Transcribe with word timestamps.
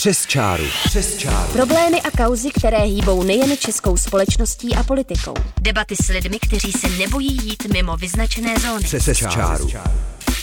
Přes 0.00 0.26
čáru. 0.26 0.64
Přes 0.84 1.16
čáru. 1.16 1.52
Problémy 1.52 2.02
a 2.02 2.10
kauzy, 2.10 2.50
které 2.50 2.78
hýbou 2.78 3.22
nejen 3.22 3.56
českou 3.56 3.96
společností 3.96 4.74
a 4.74 4.82
politikou. 4.82 5.34
Debaty 5.60 5.96
s 6.02 6.08
lidmi, 6.08 6.38
kteří 6.38 6.72
se 6.72 6.88
nebojí 6.88 7.38
jít 7.42 7.72
mimo 7.72 7.96
vyznačené 7.96 8.54
zóny. 8.58 8.84
Přes, 8.84 9.02
Přes 9.02 9.18
čáru. 9.18 9.68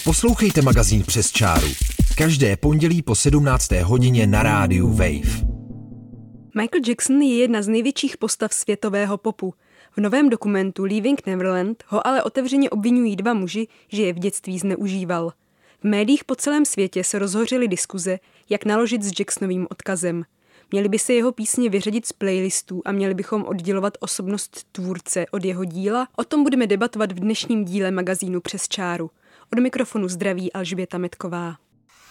Poslouchejte 0.03 0.61
magazín 0.61 1.03
Přes 1.03 1.31
čáru. 1.31 1.67
Každé 2.17 2.57
pondělí 2.57 3.01
po 3.01 3.15
17. 3.15 3.71
hodině 3.71 4.27
na 4.27 4.43
rádiu 4.43 4.87
Wave. 4.87 5.47
Michael 6.55 6.81
Jackson 6.87 7.21
je 7.21 7.37
jedna 7.37 7.61
z 7.61 7.67
největších 7.67 8.17
postav 8.17 8.53
světového 8.53 9.17
popu. 9.17 9.53
V 9.91 10.01
novém 10.01 10.29
dokumentu 10.29 10.83
Leaving 10.83 11.25
Neverland 11.25 11.83
ho 11.87 12.07
ale 12.07 12.23
otevřeně 12.23 12.69
obvinují 12.69 13.15
dva 13.15 13.33
muži, 13.33 13.67
že 13.91 14.01
je 14.01 14.13
v 14.13 14.19
dětství 14.19 14.59
zneužíval. 14.59 15.33
V 15.79 15.83
médiích 15.83 16.23
po 16.23 16.35
celém 16.35 16.65
světě 16.65 17.03
se 17.03 17.19
rozhořely 17.19 17.67
diskuze, 17.67 18.19
jak 18.49 18.65
naložit 18.65 19.03
s 19.03 19.19
Jacksonovým 19.19 19.67
odkazem. 19.69 20.23
Měli 20.71 20.89
by 20.89 20.99
se 20.99 21.13
jeho 21.13 21.31
písně 21.31 21.69
vyřadit 21.69 22.05
z 22.05 22.13
playlistů 22.13 22.81
a 22.85 22.91
měli 22.91 23.13
bychom 23.13 23.43
oddělovat 23.43 23.93
osobnost 23.99 24.67
tvůrce 24.71 25.25
od 25.31 25.45
jeho 25.45 25.63
díla? 25.65 26.07
O 26.15 26.23
tom 26.23 26.43
budeme 26.43 26.67
debatovat 26.67 27.11
v 27.11 27.19
dnešním 27.19 27.65
díle 27.65 27.91
magazínu 27.91 28.41
Přes 28.41 28.67
čáru. 28.67 29.11
Od 29.53 29.59
mikrofonu 29.59 30.07
zdraví 30.07 30.53
Alžběta 30.53 30.97
Metková. 30.97 31.55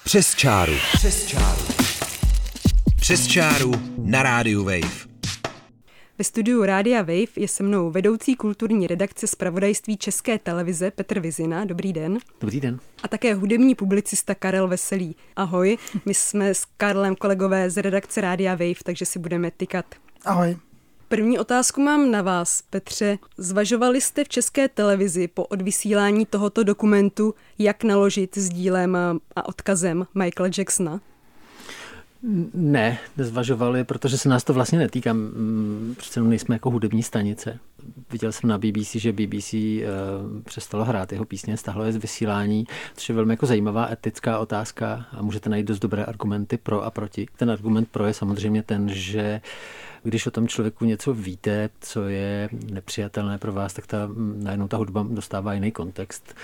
Přes 0.05 0.35
čáru. 0.35 0.73
Přes 0.93 1.27
čáru. 1.27 1.63
Přes 3.01 3.27
čáru 3.27 3.73
na 3.99 4.23
rádiu 4.23 4.65
Wave. 4.65 5.16
Ve 6.19 6.25
studiu 6.25 6.65
Rádia 6.65 7.03
Wave 7.03 7.37
je 7.37 7.49
se 7.49 7.63
mnou 7.63 7.91
vedoucí 7.91 8.37
kulturní 8.37 8.87
redakce 8.87 9.27
zpravodajství 9.27 9.97
České 9.97 10.39
televize 10.39 10.91
Petr 10.91 11.21
Vizina. 11.21 11.65
Dobrý 11.65 11.93
den. 11.93 12.19
Dobrý 12.41 12.61
den. 12.61 12.79
A 13.03 13.09
také 13.09 13.35
hudební 13.35 13.75
publicista 13.75 14.35
Karel 14.35 14.69
Veselý. 14.69 15.17
Ahoj, 15.37 15.79
my 16.07 16.15
jsme 16.15 16.55
s 16.55 16.65
Karlem 16.77 17.17
kolegové 17.17 17.71
z 17.71 17.83
redakce 17.83 18.21
Rádia 18.21 18.53
Wave, 18.53 18.85
takže 18.85 19.07
si 19.07 19.19
budeme 19.19 19.51
tykat. 19.51 19.87
Ahoj. 20.25 20.57
První 21.09 21.39
otázku 21.39 21.81
mám 21.81 22.11
na 22.11 22.23
vás, 22.23 22.63
Petře. 22.71 23.19
Zvažovali 23.37 24.01
jste 24.01 24.25
v 24.25 24.29
české 24.29 24.69
televizi 24.69 25.29
po 25.29 25.45
odvysílání 25.45 26.27
tohoto 26.27 26.63
dokumentu, 26.63 27.35
jak 27.59 27.85
naložit 27.85 28.39
s 28.39 28.49
dílem 28.49 28.97
a 29.37 29.49
odkazem 29.49 30.07
Michaela 30.15 30.51
Jacksona? 30.59 31.01
Ne, 32.55 32.99
nezvažovali, 33.17 33.85
protože 33.85 34.19
se 34.19 34.29
nás 34.29 34.45
to 34.45 34.55
vlastně 34.55 34.79
netýká. 34.79 35.17
Přece 35.97 36.21
nejsme 36.21 36.55
jako 36.55 36.71
hudební 36.71 37.03
stanice. 37.03 37.59
Viděl 38.13 38.33
jsem 38.33 38.51
na 38.51 38.59
BBC, 38.59 38.93
že 38.95 39.13
BBC 39.13 39.55
eh, 39.55 39.85
přestalo 40.45 40.85
hrát 40.85 41.13
jeho 41.13 41.25
písně, 41.25 41.57
stáhlo 41.57 41.85
je 41.85 41.93
z 41.93 41.97
vysílání, 41.97 42.67
což 42.95 43.09
je 43.09 43.15
velmi 43.15 43.33
jako 43.33 43.47
zajímavá 43.47 43.93
etická 43.93 44.39
otázka 44.39 45.07
a 45.13 45.23
můžete 45.23 45.51
najít 45.51 45.67
dost 45.67 45.79
dobré 45.79 46.05
argumenty 46.05 46.57
pro 46.57 46.85
a 46.85 46.91
proti. 46.91 47.27
Ten 47.37 47.51
argument 47.51 47.89
pro 47.89 48.07
je 48.07 48.15
samozřejmě 48.15 48.63
ten, 48.63 48.89
že 48.89 49.41
když 50.07 50.27
o 50.27 50.31
tom 50.31 50.49
člověku 50.49 50.85
něco 50.85 51.15
víte, 51.15 51.71
co 51.81 52.09
je 52.09 52.49
nepřijatelné 52.71 53.39
pro 53.39 53.53
vás, 53.53 53.73
tak 53.73 53.87
ta, 53.87 54.09
najednou 54.17 54.69
ta 54.69 54.77
hudba 54.77 55.07
dostává 55.11 55.55
jiný 55.55 55.73
kontext. 55.73 56.35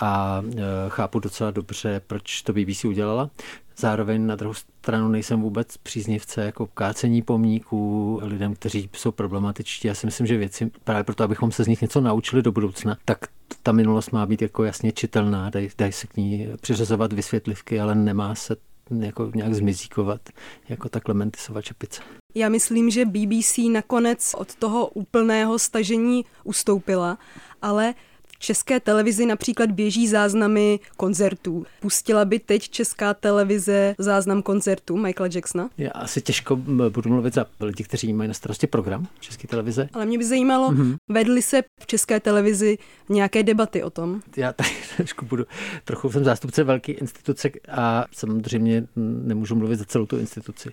A 0.00 0.42
e, 0.56 0.60
chápu 0.88 1.18
docela 1.18 1.50
dobře, 1.50 2.00
proč 2.06 2.42
to 2.42 2.52
BBC 2.52 2.84
udělala. 2.84 3.30
Zároveň 3.76 4.26
na 4.26 4.36
druhou 4.36 4.54
stranu 4.54 5.08
nejsem 5.08 5.40
vůbec 5.40 5.76
příznivce 5.76 6.44
jako 6.44 6.66
kácení 6.66 7.22
pomníků 7.22 8.20
lidem, 8.22 8.54
kteří 8.54 8.90
jsou 8.96 9.12
problematičtí. 9.12 9.88
Já 9.88 9.94
si 9.94 10.06
myslím, 10.06 10.26
že 10.26 10.36
věci 10.36 10.70
právě 10.84 11.04
proto, 11.04 11.24
abychom 11.24 11.52
se 11.52 11.64
z 11.64 11.66
nich 11.66 11.82
něco 11.82 12.00
naučili 12.00 12.42
do 12.42 12.52
budoucna, 12.52 12.96
tak 13.04 13.18
ta 13.62 13.72
minulost 13.72 14.10
má 14.10 14.26
být 14.26 14.42
jako 14.42 14.64
jasně 14.64 14.92
čitelná, 14.92 15.50
dají 15.50 15.68
daj 15.78 15.92
se 15.92 16.06
k 16.06 16.16
ní 16.16 16.48
přiřazovat 16.60 17.12
vysvětlivky, 17.12 17.80
ale 17.80 17.94
nemá 17.94 18.34
se 18.34 18.56
jako 18.90 19.30
nějak 19.34 19.54
zmizíkovat 19.54 20.20
jako 20.68 20.88
ta 20.88 21.00
Klementisova 21.00 21.62
čepice. 21.62 22.02
Já 22.34 22.48
myslím, 22.48 22.90
že 22.90 23.04
BBC 23.04 23.58
nakonec 23.72 24.34
od 24.34 24.54
toho 24.54 24.86
úplného 24.86 25.58
stažení 25.58 26.24
ustoupila, 26.44 27.18
ale 27.62 27.94
české 28.40 28.80
televizi 28.80 29.26
například 29.26 29.70
běží 29.70 30.08
záznamy 30.08 30.80
koncertů. 30.96 31.66
Pustila 31.80 32.24
by 32.24 32.38
teď 32.38 32.68
česká 32.68 33.14
televize 33.14 33.94
záznam 33.98 34.42
koncertu 34.42 34.96
Michaela 34.96 35.30
Jacksona? 35.34 35.70
Já 35.78 35.90
asi 35.90 36.20
těžko 36.20 36.56
budu 36.88 37.10
mluvit 37.10 37.34
za 37.34 37.46
lidi, 37.60 37.84
kteří 37.84 38.12
mají 38.12 38.28
na 38.28 38.34
starosti 38.34 38.66
program 38.66 39.06
české 39.20 39.48
televize. 39.48 39.88
Ale 39.92 40.06
mě 40.06 40.18
by 40.18 40.24
zajímalo, 40.24 40.70
mm-hmm. 40.70 40.96
vedly 41.08 41.42
se 41.42 41.62
v 41.80 41.86
české 41.86 42.20
televizi 42.20 42.78
nějaké 43.08 43.42
debaty 43.42 43.82
o 43.82 43.90
tom? 43.90 44.20
Já 44.36 44.52
tady 44.52 44.70
trošku 44.96 45.26
budu, 45.26 45.44
trochu 45.84 46.12
jsem 46.12 46.24
zástupce 46.24 46.64
velké 46.64 46.92
instituce 46.92 47.50
a 47.70 48.04
samozřejmě 48.12 48.86
nemůžu 49.22 49.54
mluvit 49.56 49.76
za 49.76 49.84
celou 49.84 50.06
tu 50.06 50.18
instituci. 50.18 50.70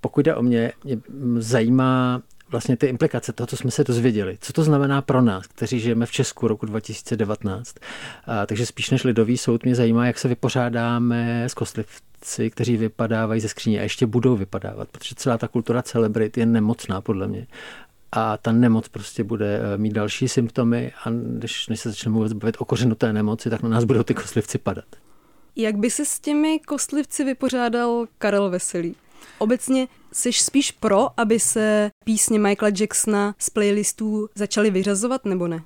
Pokud 0.00 0.20
jde 0.24 0.34
o 0.34 0.42
mě, 0.42 0.72
mě 0.84 0.98
zajímá 1.38 2.22
vlastně 2.52 2.76
ty 2.76 2.86
implikace 2.86 3.32
toho, 3.32 3.46
co 3.46 3.56
jsme 3.56 3.70
se 3.70 3.84
dozvěděli. 3.84 4.38
Co 4.40 4.52
to 4.52 4.64
znamená 4.64 5.02
pro 5.02 5.22
nás, 5.22 5.46
kteří 5.46 5.80
žijeme 5.80 6.06
v 6.06 6.10
Česku 6.10 6.48
roku 6.48 6.66
2019. 6.66 7.76
A, 8.26 8.46
takže 8.46 8.66
spíš 8.66 8.90
než 8.90 9.04
lidový 9.04 9.38
soud 9.38 9.64
mě 9.64 9.74
zajímá, 9.74 10.06
jak 10.06 10.18
se 10.18 10.28
vypořádáme 10.28 11.44
s 11.44 11.54
kostlivci, 11.54 12.50
kteří 12.50 12.76
vypadávají 12.76 13.40
ze 13.40 13.48
skříně 13.48 13.80
a 13.80 13.82
ještě 13.82 14.06
budou 14.06 14.36
vypadávat, 14.36 14.88
protože 14.88 15.14
celá 15.14 15.38
ta 15.38 15.48
kultura 15.48 15.82
celebrit 15.82 16.36
je 16.38 16.46
nemocná 16.46 17.00
podle 17.00 17.28
mě. 17.28 17.46
A 18.12 18.36
ta 18.36 18.52
nemoc 18.52 18.88
prostě 18.88 19.24
bude 19.24 19.60
eh, 19.62 19.78
mít 19.78 19.92
další 19.92 20.28
symptomy 20.28 20.92
a 21.04 21.10
když, 21.10 21.68
než 21.68 21.80
se 21.80 21.88
začneme 21.88 22.14
vůbec 22.14 22.32
bavit 22.32 22.56
o 22.58 22.64
kořenu 22.64 22.94
té 22.94 23.12
nemoci, 23.12 23.50
tak 23.50 23.62
na 23.62 23.68
nás 23.68 23.84
budou 23.84 24.02
ty 24.02 24.14
kostlivci 24.14 24.58
padat. 24.58 24.84
Jak 25.56 25.76
by 25.76 25.90
se 25.90 26.04
s 26.04 26.20
těmi 26.20 26.60
kostlivci 26.60 27.24
vypořádal 27.24 28.06
Karel 28.18 28.50
Veselý? 28.50 28.94
Obecně 29.38 29.88
jsi 30.12 30.32
spíš 30.32 30.72
pro, 30.72 31.20
aby 31.20 31.40
se 31.40 31.90
písně 32.04 32.38
Michaela 32.38 32.74
Jacksona 32.80 33.34
z 33.38 33.50
playlistů 33.50 34.28
začaly 34.34 34.70
vyřazovat, 34.70 35.24
nebo 35.24 35.48
ne? 35.48 35.62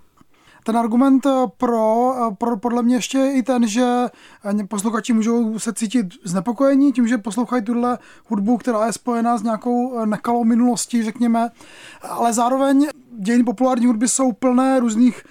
Ten 0.67 0.77
argument 0.77 1.27
eh, 1.27 1.31
pro, 1.57 2.15
eh, 2.17 2.35
pro, 2.35 2.57
podle 2.57 2.83
mě 2.83 2.95
ještě 2.95 3.19
je 3.19 3.33
i 3.33 3.43
ten, 3.43 3.69
že 3.69 3.85
eh, 4.45 4.65
posluchači 4.65 5.13
můžou 5.13 5.59
se 5.59 5.73
cítit 5.73 6.07
znepokojení 6.25 6.93
tím, 6.93 7.09
že 7.09 7.19
poslouchají 7.19 7.63
tuhle 7.63 7.99
hudbu, 8.27 8.57
která 8.57 8.87
je 8.87 8.93
spojená 8.93 9.39
s 9.39 9.43
nějakou 9.43 10.05
nekalou 10.05 10.45
minulostí, 10.45 11.03
řekněme, 11.03 11.51
ale 12.03 12.33
zároveň 12.33 12.87
dějiny 13.19 13.45
populární 13.45 13.87
hudby 13.87 14.09
jsou 14.09 14.33
plné 14.33 14.81
různých 14.81 15.23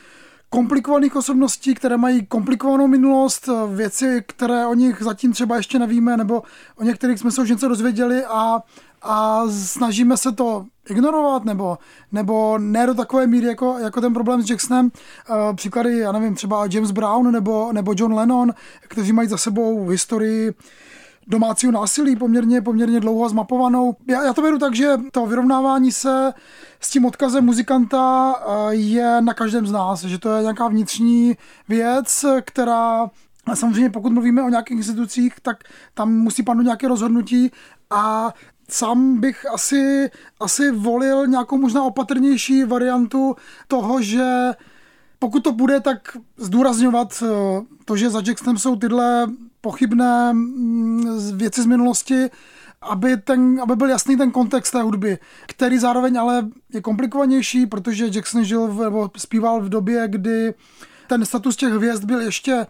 komplikovaných 0.49 1.15
osobností, 1.15 1.73
které 1.73 1.97
mají 1.97 2.25
komplikovanou 2.25 2.87
minulost, 2.87 3.49
věci, 3.75 4.23
které 4.27 4.67
o 4.67 4.73
nich 4.73 5.01
zatím 5.01 5.33
třeba 5.33 5.57
ještě 5.57 5.79
nevíme, 5.79 6.17
nebo 6.17 6.43
o 6.75 6.83
některých 6.83 7.19
jsme 7.19 7.31
se 7.31 7.41
už 7.41 7.49
něco 7.49 7.67
dozvěděli 7.67 8.25
a, 8.25 8.61
a 9.05 9.43
snažíme 9.49 10.17
se 10.17 10.31
to 10.31 10.65
ignorovat, 10.89 11.45
nebo, 11.45 11.77
nebo 12.11 12.57
ne 12.57 12.87
do 12.87 12.93
takové 12.93 13.27
míry, 13.27 13.47
jako, 13.47 13.77
jako 13.77 14.01
ten 14.01 14.13
problém 14.13 14.41
s 14.41 14.49
Jacksonem. 14.49 14.85
Uh, 15.29 15.55
příklady, 15.55 15.97
já 15.97 16.11
nevím, 16.11 16.35
třeba 16.35 16.67
James 16.71 16.91
Brown 16.91 17.31
nebo, 17.31 17.73
nebo 17.73 17.93
John 17.97 18.13
Lennon, 18.13 18.53
kteří 18.87 19.13
mají 19.13 19.29
za 19.29 19.37
sebou 19.37 19.87
historii 19.87 20.53
domácího 21.27 21.71
násilí 21.71 22.15
poměrně, 22.15 22.61
poměrně 22.61 22.99
dlouho 22.99 23.29
zmapovanou. 23.29 23.95
Já, 24.07 24.23
já 24.23 24.33
to 24.33 24.41
beru 24.41 24.59
tak, 24.59 24.75
že 24.75 24.93
to 25.11 25.25
vyrovnávání 25.25 25.91
se 25.91 26.33
s 26.79 26.89
tím 26.89 27.05
odkazem 27.05 27.45
muzikanta 27.45 28.35
eh, 28.35 28.75
je 28.75 29.21
na 29.21 29.33
každém 29.33 29.67
z 29.67 29.71
nás, 29.71 30.03
že 30.03 30.19
to 30.19 30.35
je 30.35 30.41
nějaká 30.41 30.67
vnitřní 30.67 31.37
věc, 31.69 32.25
která 32.41 33.09
samozřejmě 33.53 33.89
pokud 33.89 34.13
mluvíme 34.13 34.43
o 34.43 34.49
nějakých 34.49 34.77
institucích, 34.77 35.33
tak 35.41 35.63
tam 35.93 36.13
musí 36.13 36.43
padnout 36.43 36.65
nějaké 36.65 36.87
rozhodnutí 36.87 37.51
a 37.89 38.33
sám 38.69 39.19
bych 39.19 39.45
asi, 39.53 40.11
asi 40.39 40.71
volil 40.71 41.27
nějakou 41.27 41.57
možná 41.57 41.83
opatrnější 41.83 42.63
variantu 42.63 43.35
toho, 43.67 44.01
že 44.01 44.51
pokud 45.19 45.43
to 45.43 45.51
bude, 45.51 45.79
tak 45.79 46.17
zdůrazňovat 46.37 47.23
eh, 47.25 47.27
to, 47.85 47.97
že 47.97 48.09
za 48.09 48.21
Jacksonem 48.27 48.57
jsou 48.57 48.75
tyhle 48.75 49.27
pochybné 49.61 50.33
mm, 50.33 51.37
věci 51.37 51.61
z 51.61 51.65
minulosti, 51.65 52.29
aby, 52.81 53.17
ten, 53.17 53.59
aby 53.61 53.75
byl 53.75 53.89
jasný 53.89 54.17
ten 54.17 54.31
kontext 54.31 54.71
té 54.71 54.81
hudby, 54.81 55.17
který 55.47 55.77
zároveň 55.77 56.19
ale 56.19 56.47
je 56.73 56.81
komplikovanější, 56.81 57.65
protože 57.65 58.09
Jackson 58.13 58.43
žil 58.43 58.67
v, 58.67 58.83
nebo 58.83 59.11
zpíval 59.17 59.61
v 59.61 59.69
době, 59.69 60.07
kdy 60.07 60.53
ten 61.07 61.25
status 61.25 61.55
těch 61.55 61.73
hvězd 61.73 62.05
byl 62.05 62.21
ještě 62.21 62.67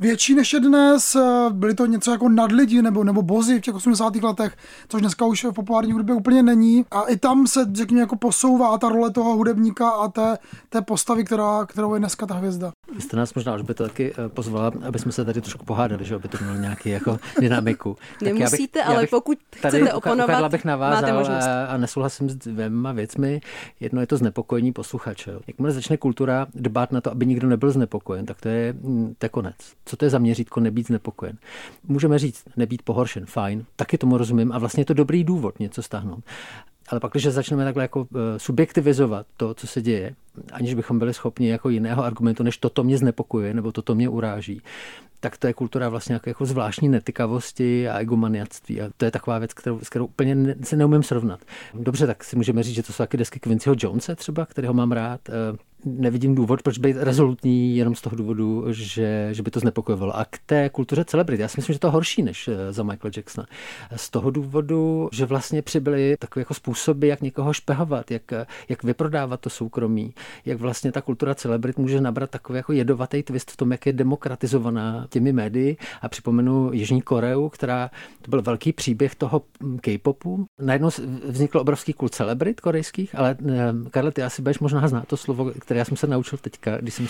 větší 0.00 0.34
než 0.34 0.52
je 0.52 0.60
dnes, 0.60 1.16
byly 1.50 1.74
to 1.74 1.86
něco 1.86 2.10
jako 2.10 2.28
nadlidi 2.28 2.82
nebo, 2.82 3.04
nebo 3.04 3.22
bozy 3.22 3.58
v 3.58 3.62
těch 3.62 3.74
80. 3.74 4.16
letech, 4.16 4.56
což 4.88 5.00
dneska 5.00 5.24
už 5.24 5.44
v 5.44 5.52
populární 5.52 5.92
hudbě 5.92 6.14
úplně 6.14 6.42
není. 6.42 6.84
A 6.90 7.02
i 7.02 7.16
tam 7.16 7.46
se, 7.46 7.66
řekněme, 7.72 8.00
jako 8.00 8.16
posouvá 8.16 8.78
ta 8.78 8.88
role 8.88 9.10
toho 9.10 9.36
hudebníka 9.36 9.90
a 9.90 10.08
té, 10.08 10.38
té 10.68 10.82
postavy, 10.82 11.24
která, 11.24 11.66
kterou 11.66 11.94
je 11.94 12.00
dneska 12.00 12.26
ta 12.26 12.34
hvězda. 12.34 12.72
Vy 12.94 13.02
jste 13.02 13.16
nás 13.16 13.34
možná 13.34 13.54
už 13.54 13.62
by 13.62 13.74
to 13.74 13.84
taky 13.84 14.12
eh, 14.12 14.28
pozvala, 14.28 14.72
aby 14.82 14.98
jsme 14.98 15.12
se 15.12 15.24
tady 15.24 15.40
trošku 15.40 15.64
pohádali, 15.64 16.04
že 16.04 16.14
aby 16.14 16.28
to 16.28 16.38
mělo 16.40 16.56
nějaký 16.56 16.90
jako 16.90 17.18
dynamiku. 17.40 17.96
Nemusíte, 18.22 18.78
bych, 18.78 18.88
ale 18.88 19.00
bych 19.00 19.10
pokud 19.10 19.38
chcete 19.56 19.92
oponovat, 19.92 20.50
bych 20.50 20.64
navázal 20.64 21.02
máte 21.02 21.12
možnost. 21.12 21.46
A, 21.68 21.76
nesouhlasím 21.76 22.30
s 22.30 22.36
dvěma 22.36 22.92
věcmi. 22.92 23.40
Jedno 23.80 24.00
je 24.00 24.06
to 24.06 24.16
znepokojení 24.16 24.72
posluchače. 24.72 25.32
Jakmile 25.46 25.72
začne 25.72 25.96
kultura 25.96 26.46
dbát 26.54 26.92
na 26.92 27.00
to, 27.00 27.10
aby 27.10 27.26
nikdo 27.26 27.48
nebyl 27.48 27.70
znepokojen, 27.70 28.26
tak 28.26 28.40
to 28.40 28.48
je, 28.48 28.72
mm, 28.72 29.14
to 29.18 29.26
je 29.26 29.30
konec 29.30 29.56
co 29.90 29.96
to 29.96 30.04
je 30.04 30.10
za 30.10 30.18
měřítko 30.18 30.60
nebýt 30.60 30.86
znepokojen. 30.86 31.38
Můžeme 31.84 32.18
říct 32.18 32.44
nebýt 32.56 32.82
pohoršen, 32.82 33.26
fajn, 33.26 33.64
taky 33.76 33.98
tomu 33.98 34.16
rozumím 34.16 34.52
a 34.52 34.58
vlastně 34.58 34.80
je 34.80 34.84
to 34.84 34.94
dobrý 34.94 35.24
důvod 35.24 35.60
něco 35.60 35.82
stáhnout. 35.82 36.24
Ale 36.90 37.00
pak, 37.00 37.12
když 37.12 37.26
začneme 37.26 37.64
takhle 37.64 37.84
jako 37.84 38.06
eh, 38.14 38.38
subjektivizovat 38.38 39.26
to, 39.36 39.54
co 39.54 39.66
se 39.66 39.82
děje, 39.82 40.14
aniž 40.52 40.74
bychom 40.74 40.98
byli 40.98 41.14
schopni 41.14 41.48
jako 41.48 41.68
jiného 41.68 42.04
argumentu, 42.04 42.42
než 42.42 42.58
toto 42.58 42.84
mě 42.84 42.98
znepokuje 42.98 43.54
nebo 43.54 43.72
toto 43.72 43.94
mě 43.94 44.08
uráží, 44.08 44.62
tak 45.20 45.36
to 45.36 45.46
je 45.46 45.52
kultura 45.52 45.88
vlastně 45.88 46.14
jako, 46.14 46.30
jako 46.30 46.46
zvláštní 46.46 46.88
netykavosti 46.88 47.88
a 47.88 47.98
egomaniactví. 47.98 48.80
A 48.80 48.90
to 48.96 49.04
je 49.04 49.10
taková 49.10 49.38
věc, 49.38 49.54
kterou, 49.54 49.80
s 49.82 49.88
kterou 49.88 50.04
úplně 50.04 50.34
ne, 50.34 50.54
se 50.62 50.76
neumím 50.76 51.02
srovnat. 51.02 51.40
Dobře, 51.74 52.06
tak 52.06 52.24
si 52.24 52.36
můžeme 52.36 52.62
říct, 52.62 52.74
že 52.74 52.82
to 52.82 52.92
jsou 52.92 53.02
taky 53.02 53.16
desky 53.16 53.40
Quincyho 53.40 53.74
Jonese 53.78 54.16
třeba, 54.16 54.46
kterého 54.46 54.74
mám 54.74 54.92
rád. 54.92 55.20
Eh, 55.28 55.32
nevidím 55.84 56.34
důvod, 56.34 56.62
proč 56.62 56.78
být 56.78 56.96
rezolutní 56.96 57.76
jenom 57.76 57.94
z 57.94 58.00
toho 58.00 58.16
důvodu, 58.16 58.64
že, 58.70 59.28
že 59.32 59.42
by 59.42 59.50
to 59.50 59.60
znepokojovalo. 59.60 60.16
A 60.16 60.24
k 60.24 60.38
té 60.46 60.68
kultuře 60.68 61.04
celebrit, 61.04 61.40
já 61.40 61.48
si 61.48 61.58
myslím, 61.58 61.72
že 61.72 61.78
to 61.78 61.86
je 61.86 61.90
horší 61.90 62.22
než 62.22 62.48
eh, 62.48 62.72
za 62.72 62.82
Michael 62.82 63.10
Jacksona. 63.16 63.46
Z 63.96 64.10
toho 64.10 64.30
důvodu, 64.30 65.08
že 65.12 65.26
vlastně 65.26 65.62
přibyly 65.62 66.16
takové 66.18 66.40
jako 66.40 66.54
způsoby, 66.54 67.08
jak 67.08 67.20
někoho 67.20 67.52
špehovat, 67.52 68.10
jak, 68.10 68.32
jak 68.68 68.82
vyprodávat 68.82 69.40
to 69.40 69.50
soukromí, 69.50 70.14
jak 70.44 70.58
vlastně 70.58 70.92
ta 70.92 71.00
kultura 71.00 71.34
celebrit 71.34 71.78
může 71.78 72.00
nabrat 72.00 72.30
takový 72.30 72.56
jako 72.56 72.72
jedovatý 72.72 73.22
twist 73.22 73.50
v 73.50 73.56
tom, 73.56 73.72
jak 73.72 73.86
je 73.86 73.92
demokratizovaná 73.92 75.06
těmi 75.10 75.32
médii. 75.32 75.76
A 76.02 76.08
připomenu 76.08 76.72
Jižní 76.72 77.02
Koreu, 77.02 77.48
která 77.48 77.90
to 78.22 78.30
byl 78.30 78.42
velký 78.42 78.72
příběh 78.72 79.14
toho 79.14 79.42
K-popu. 79.80 80.46
Najednou 80.58 80.88
vznikl 81.28 81.58
obrovský 81.58 81.92
kult 81.92 82.14
celebrit 82.14 82.60
korejských, 82.60 83.14
ale 83.14 83.36
eh, 83.48 83.90
Karle, 83.90 84.12
ty 84.12 84.22
asi 84.22 84.42
budeš 84.42 84.58
možná 84.58 84.88
znát 84.88 85.08
to 85.08 85.16
slovo, 85.16 85.52
které 85.58 85.78
já 85.78 85.84
jsem 85.84 85.96
se 85.96 86.06
naučil 86.06 86.38
teďka, 86.38 86.76
když 86.76 86.94
jsem 86.94 87.06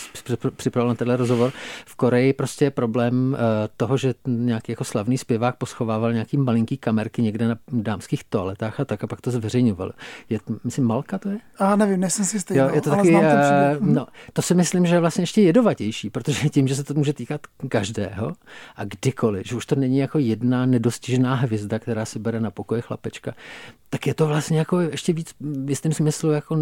připravil 0.56 0.88
na 0.88 0.94
tenhle 0.94 1.16
rozhovor. 1.16 1.52
V 1.86 1.96
Koreji 1.96 2.32
prostě 2.32 2.64
je 2.64 2.70
problém 2.70 3.36
eh, 3.38 3.68
toho, 3.76 3.96
že 3.96 4.14
nějaký 4.26 4.72
jako 4.72 4.84
slavný 4.84 5.18
zpěvák 5.18 5.56
poschovával 5.56 6.12
nějaký 6.12 6.36
malinký 6.36 6.76
kamerky 6.76 7.22
někde 7.22 7.48
na 7.48 7.56
dámských 7.72 8.24
toaletách 8.24 8.80
a 8.80 8.84
tak 8.84 9.04
a 9.04 9.06
pak 9.06 9.20
to 9.20 9.30
zveřejňoval. 9.30 9.92
Je, 10.28 10.38
myslím, 10.64 10.84
Malka 10.84 11.18
to 11.18 11.28
je? 11.28 11.38
A 11.58 11.76
nevím, 11.76 12.00
nejsem 12.00 12.24
si 12.24 12.36
jistý. 12.36 12.56
Jo, 12.56 12.70
je 12.74 12.80
to 12.80 12.90
no, 12.90 12.96
taky, 12.96 13.14
uh, 13.14 13.22
no, 13.80 14.06
to 14.32 14.42
si 14.42 14.54
myslím, 14.54 14.86
že 14.86 14.94
je 14.94 15.00
vlastně 15.00 15.22
ještě 15.22 15.42
jedovatější, 15.42 16.10
protože 16.10 16.48
tím, 16.48 16.68
že 16.68 16.74
se 16.74 16.84
to 16.84 16.94
může 16.94 17.12
týkat 17.12 17.40
každého 17.90 18.32
a 18.76 18.84
kdykoliv, 18.84 19.46
že 19.46 19.56
už 19.56 19.66
to 19.66 19.74
není 19.74 19.98
jako 19.98 20.18
jedna 20.18 20.66
nedostižná 20.66 21.34
hvězda, 21.34 21.78
která 21.78 22.04
si 22.04 22.18
bere 22.18 22.40
na 22.40 22.50
pokoje 22.50 22.82
chlapečka, 22.82 23.34
tak 23.90 24.06
je 24.06 24.14
to 24.14 24.26
vlastně 24.26 24.58
jako 24.58 24.80
ještě 24.80 25.12
víc 25.12 25.34
v 25.40 25.70
jistém 25.70 25.92
smyslu 25.92 26.30
jako 26.30 26.56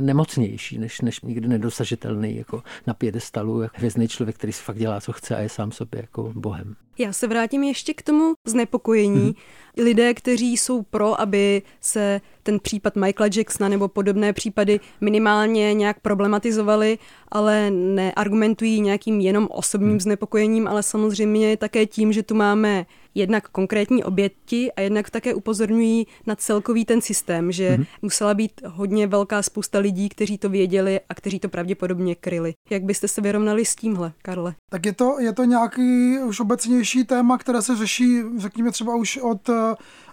nemocnější, 0.00 0.78
než, 0.78 1.00
než 1.00 1.20
nikdy 1.20 1.48
nedosažitelný 1.48 2.36
jako 2.36 2.62
na 2.86 2.94
pědestalu, 2.94 3.62
jako 3.62 3.74
hvězdný 3.78 4.08
člověk, 4.08 4.36
který 4.36 4.52
si 4.52 4.62
fakt 4.62 4.78
dělá, 4.78 5.00
co 5.00 5.12
chce 5.12 5.36
a 5.36 5.40
je 5.40 5.48
sám 5.48 5.72
sobě 5.72 6.00
jako 6.00 6.32
bohem. 6.34 6.76
Já 6.98 7.12
se 7.12 7.26
vrátím 7.26 7.62
ještě 7.62 7.94
k 7.94 8.02
tomu 8.02 8.34
znepokojení. 8.46 9.30
Mm-hmm. 9.30 9.84
Lidé, 9.84 10.14
kteří 10.14 10.56
jsou 10.56 10.82
pro, 10.82 11.20
aby 11.20 11.62
se 11.80 12.20
ten 12.42 12.60
případ 12.60 12.96
Michaela 12.96 13.30
Jacksona 13.36 13.68
nebo 13.68 13.88
podobné 13.88 14.32
případy 14.32 14.80
minimálně 15.00 15.74
nějak 15.74 16.00
problematizovali, 16.00 16.98
ale 17.28 17.70
neargumentují 17.70 18.80
nějakým 18.80 19.20
jenom 19.20 19.48
osobním 19.50 19.92
mm. 19.92 20.00
znepokojením, 20.00 20.68
ale 20.68 20.82
samozřejmě 20.82 21.56
také 21.56 21.86
tím, 21.86 22.12
že 22.12 22.22
tu 22.22 22.34
máme 22.34 22.86
jednak 23.14 23.48
konkrétní 23.48 24.04
oběti 24.04 24.72
a 24.72 24.80
jednak 24.80 25.10
také 25.10 25.34
upozorňují 25.34 26.06
na 26.26 26.36
celkový 26.36 26.84
ten 26.84 27.00
systém, 27.00 27.52
že 27.52 27.70
mm-hmm. 27.70 27.86
musela 28.02 28.34
být 28.34 28.52
hodně 28.66 29.06
velká 29.06 29.42
spousta 29.42 29.78
lidí, 29.78 30.08
kteří 30.08 30.38
to 30.38 30.48
věděli 30.48 31.00
a 31.08 31.14
kteří 31.14 31.40
to 31.40 31.48
pravděpodobně 31.48 32.14
kryli. 32.14 32.54
Jak 32.70 32.82
byste 32.82 33.08
se 33.08 33.20
vyrovnali 33.20 33.64
s 33.64 33.76
tímhle, 33.76 34.12
Karle? 34.22 34.54
Tak 34.70 34.86
je 34.86 34.92
to, 34.92 35.20
je 35.20 35.32
to 35.32 35.44
nějaký 35.44 36.18
už 36.18 36.40
obecnější 36.40 37.04
téma, 37.04 37.38
které 37.38 37.62
se 37.62 37.76
řeší, 37.76 38.22
řekněme 38.36 38.70
třeba 38.70 38.96
už 38.96 39.16
od, 39.16 39.50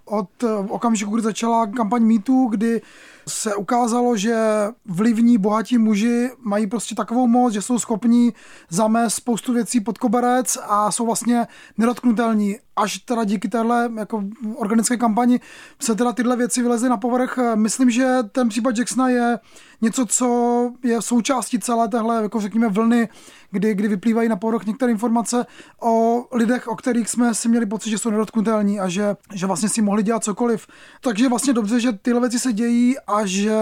od 0.05 0.29
okamžiku, 0.69 1.11
kdy 1.11 1.23
začala 1.23 1.67
kampaň 1.67 2.03
MeToo, 2.03 2.47
kdy 2.49 2.81
se 3.27 3.55
ukázalo, 3.55 4.17
že 4.17 4.35
vlivní, 4.85 5.37
bohatí 5.37 5.77
muži 5.77 6.29
mají 6.39 6.67
prostě 6.67 6.95
takovou 6.95 7.27
moc, 7.27 7.53
že 7.53 7.61
jsou 7.61 7.79
schopní 7.79 8.33
zamést 8.69 9.15
spoustu 9.15 9.53
věcí 9.53 9.81
pod 9.81 9.97
koberec 9.97 10.57
a 10.67 10.91
jsou 10.91 11.05
vlastně 11.05 11.47
nedotknutelní. 11.77 12.57
Až 12.75 12.97
teda 12.97 13.23
díky 13.23 13.47
téhle 13.47 13.91
jako 13.97 14.23
organické 14.55 14.97
kampani 14.97 15.39
se 15.79 15.95
teda 15.95 16.13
tyhle 16.13 16.35
věci 16.35 16.61
vylezly 16.61 16.89
na 16.89 16.97
povrch. 16.97 17.39
Myslím, 17.55 17.89
že 17.89 18.17
ten 18.31 18.49
případ 18.49 18.77
Jacksona 18.77 19.09
je 19.09 19.39
něco, 19.81 20.05
co 20.05 20.71
je 20.83 21.01
součástí 21.01 21.59
celé 21.59 21.87
téhle, 21.87 22.21
jako 22.21 22.41
řekněme, 22.41 22.69
vlny, 22.69 23.09
kdy, 23.51 23.73
kdy 23.73 23.87
vyplývají 23.87 24.29
na 24.29 24.35
povrch 24.35 24.65
některé 24.65 24.91
informace 24.91 25.45
o 25.81 26.25
lidech, 26.31 26.67
o 26.67 26.75
kterých 26.75 27.09
jsme 27.09 27.35
si 27.35 27.49
měli 27.49 27.65
pocit, 27.65 27.89
že 27.89 27.97
jsou 27.97 28.09
nedotknutelní 28.09 28.79
a 28.79 28.89
že, 28.89 29.15
že 29.33 29.45
vlastně 29.45 29.69
si 29.69 29.81
mohli 29.81 30.03
dělat 30.03 30.23
cokoliv. 30.23 30.67
Takže 31.01 31.29
vlastně 31.29 31.53
dobře, 31.53 31.79
že 31.79 31.93
tyhle 31.93 32.21
věci 32.21 32.39
se 32.39 32.53
dějí 32.53 32.95
a 33.07 33.25
že 33.25 33.59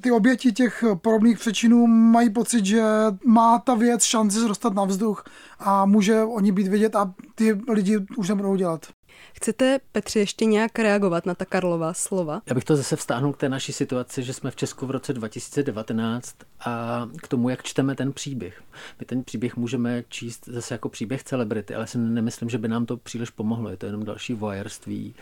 ty 0.00 0.10
oběti 0.10 0.52
těch 0.52 0.84
podobných 1.02 1.38
přečinů 1.38 1.86
mají 1.86 2.30
pocit, 2.30 2.66
že 2.66 2.82
má 3.24 3.58
ta 3.58 3.74
věc 3.74 4.04
šanci 4.04 4.38
se 4.38 4.48
dostat 4.48 4.74
na 4.74 4.84
vzduch 4.84 5.24
a 5.58 5.86
může 5.86 6.22
oni 6.22 6.52
být 6.52 6.68
vidět 6.68 6.96
a 6.96 7.14
ty 7.34 7.60
lidi 7.68 7.98
už 8.16 8.28
nebudou 8.28 8.56
dělat. 8.56 8.86
Chcete, 9.32 9.78
Petře, 9.92 10.18
ještě 10.18 10.44
nějak 10.44 10.78
reagovat 10.78 11.26
na 11.26 11.34
ta 11.34 11.44
Karlova 11.44 11.94
slova? 11.94 12.42
Já 12.46 12.54
bych 12.54 12.64
to 12.64 12.76
zase 12.76 12.96
vztáhnul 12.96 13.32
k 13.32 13.36
té 13.36 13.48
naší 13.48 13.72
situaci, 13.72 14.22
že 14.22 14.32
jsme 14.32 14.50
v 14.50 14.56
Česku 14.56 14.86
v 14.86 14.90
roce 14.90 15.12
2019 15.12 16.36
a 16.64 17.08
k 17.22 17.28
tomu, 17.28 17.48
jak 17.48 17.62
čteme 17.62 17.94
ten 17.94 18.12
příběh. 18.12 18.62
My 19.00 19.06
ten 19.06 19.24
příběh 19.24 19.56
můžeme 19.56 20.04
číst 20.08 20.48
zase 20.48 20.74
jako 20.74 20.88
příběh 20.88 21.24
celebrity, 21.24 21.74
ale 21.74 21.86
si 21.86 21.98
nemyslím, 21.98 22.50
že 22.50 22.58
by 22.58 22.68
nám 22.68 22.86
to 22.86 22.96
příliš 22.96 23.30
pomohlo. 23.30 23.70
Je 23.70 23.76
to 23.76 23.86
jenom 23.86 24.04
další 24.04 24.34
voyeurství 24.34 25.14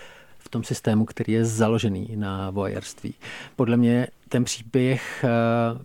tom 0.51 0.65
systému, 0.65 1.05
který 1.05 1.33
je 1.33 1.45
založený 1.45 2.09
na 2.17 2.51
voyeurství. 2.51 3.15
Podle 3.57 3.77
mě 3.77 4.07
ten 4.29 4.45
příběh 4.45 5.25
eh, 5.25 5.29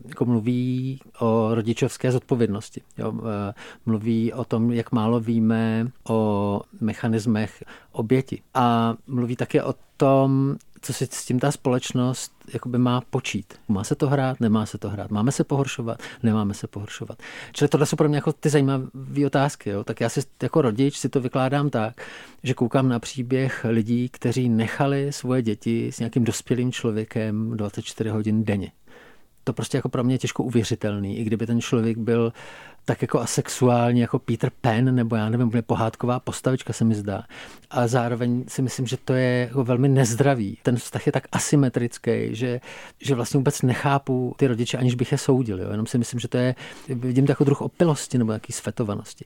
jako 0.07 0.25
mluví 0.25 0.99
o 1.19 1.55
rodičovské 1.55 2.11
zodpovědnosti. 2.11 2.81
Jo? 2.97 3.13
Eh, 3.19 3.53
mluví 3.85 4.33
o 4.33 4.45
tom, 4.45 4.71
jak 4.71 4.91
málo 4.91 5.19
víme 5.19 5.87
o 6.09 6.61
mechanismech 6.81 7.63
oběti. 7.91 8.41
A 8.53 8.95
mluví 9.07 9.35
také 9.35 9.63
o 9.63 9.75
tom, 9.97 10.55
co 10.83 10.93
si 10.93 11.07
s 11.11 11.25
tím 11.25 11.39
ta 11.39 11.51
společnost 11.51 12.31
jakoby 12.53 12.77
má 12.77 13.01
počít. 13.09 13.53
Má 13.67 13.83
se 13.83 13.95
to 13.95 14.09
hrát, 14.09 14.39
nemá 14.39 14.65
se 14.65 14.77
to 14.77 14.89
hrát. 14.89 15.11
Máme 15.11 15.31
se 15.31 15.43
pohoršovat, 15.43 16.01
nemáme 16.23 16.53
se 16.53 16.67
pohoršovat. 16.67 17.21
Čili 17.51 17.67
tohle 17.67 17.85
jsou 17.85 17.95
pro 17.95 18.09
mě 18.09 18.17
jako 18.17 18.33
ty 18.33 18.49
zajímavé 18.49 19.25
otázky. 19.25 19.69
Jo? 19.69 19.83
Tak 19.83 20.01
já 20.01 20.09
si 20.09 20.21
jako 20.41 20.61
rodič 20.61 20.97
si 20.97 21.09
to 21.09 21.21
vykládám 21.21 21.69
tak, 21.69 22.01
že 22.43 22.53
koukám 22.53 22.89
na 22.89 22.99
příběh 22.99 23.65
lidí, 23.69 24.09
kteří 24.09 24.49
nechali 24.49 25.13
svoje 25.13 25.41
děti 25.41 25.91
s 25.91 25.99
nějakým 25.99 26.23
dospělým 26.23 26.71
člověkem 26.71 27.57
24 27.57 28.09
hodin 28.09 28.43
denně. 28.43 28.71
To 29.43 29.53
prostě 29.53 29.77
jako 29.77 29.89
pro 29.89 30.03
mě 30.03 30.17
těžko 30.17 30.43
uvěřitelný, 30.43 31.19
i 31.19 31.23
kdyby 31.23 31.47
ten 31.47 31.61
člověk 31.61 31.97
byl 31.97 32.33
tak 32.85 33.01
jako 33.01 33.19
asexuální 33.19 33.99
jako 33.99 34.19
Peter 34.19 34.51
Pan, 34.61 34.95
nebo 34.95 35.15
já 35.15 35.29
nevím, 35.29 35.51
pohádková 35.65 36.19
postavička 36.19 36.73
se 36.73 36.83
mi 36.83 36.95
zdá. 36.95 37.23
A 37.69 37.87
zároveň 37.87 38.43
si 38.47 38.61
myslím, 38.61 38.87
že 38.87 38.97
to 38.97 39.13
je 39.13 39.39
jako 39.49 39.63
velmi 39.63 39.89
nezdravý. 39.89 40.57
Ten 40.63 40.75
vztah 40.75 41.05
je 41.05 41.11
tak 41.11 41.27
asymetrický, 41.31 42.11
že, 42.31 42.59
že 43.01 43.15
vlastně 43.15 43.37
vůbec 43.37 43.61
nechápu 43.61 44.35
ty 44.37 44.47
rodiče, 44.47 44.77
aniž 44.77 44.95
bych 44.95 45.11
je 45.11 45.17
soudil. 45.17 45.61
Jo. 45.61 45.71
Jenom 45.71 45.85
si 45.85 45.97
myslím, 45.97 46.19
že 46.19 46.27
to 46.27 46.37
je, 46.37 46.55
vidím 46.87 47.25
to 47.25 47.31
jako 47.31 47.43
druh 47.43 47.61
opilosti 47.61 48.17
nebo 48.17 48.31
jaký 48.31 48.53
svetovanosti. 48.53 49.25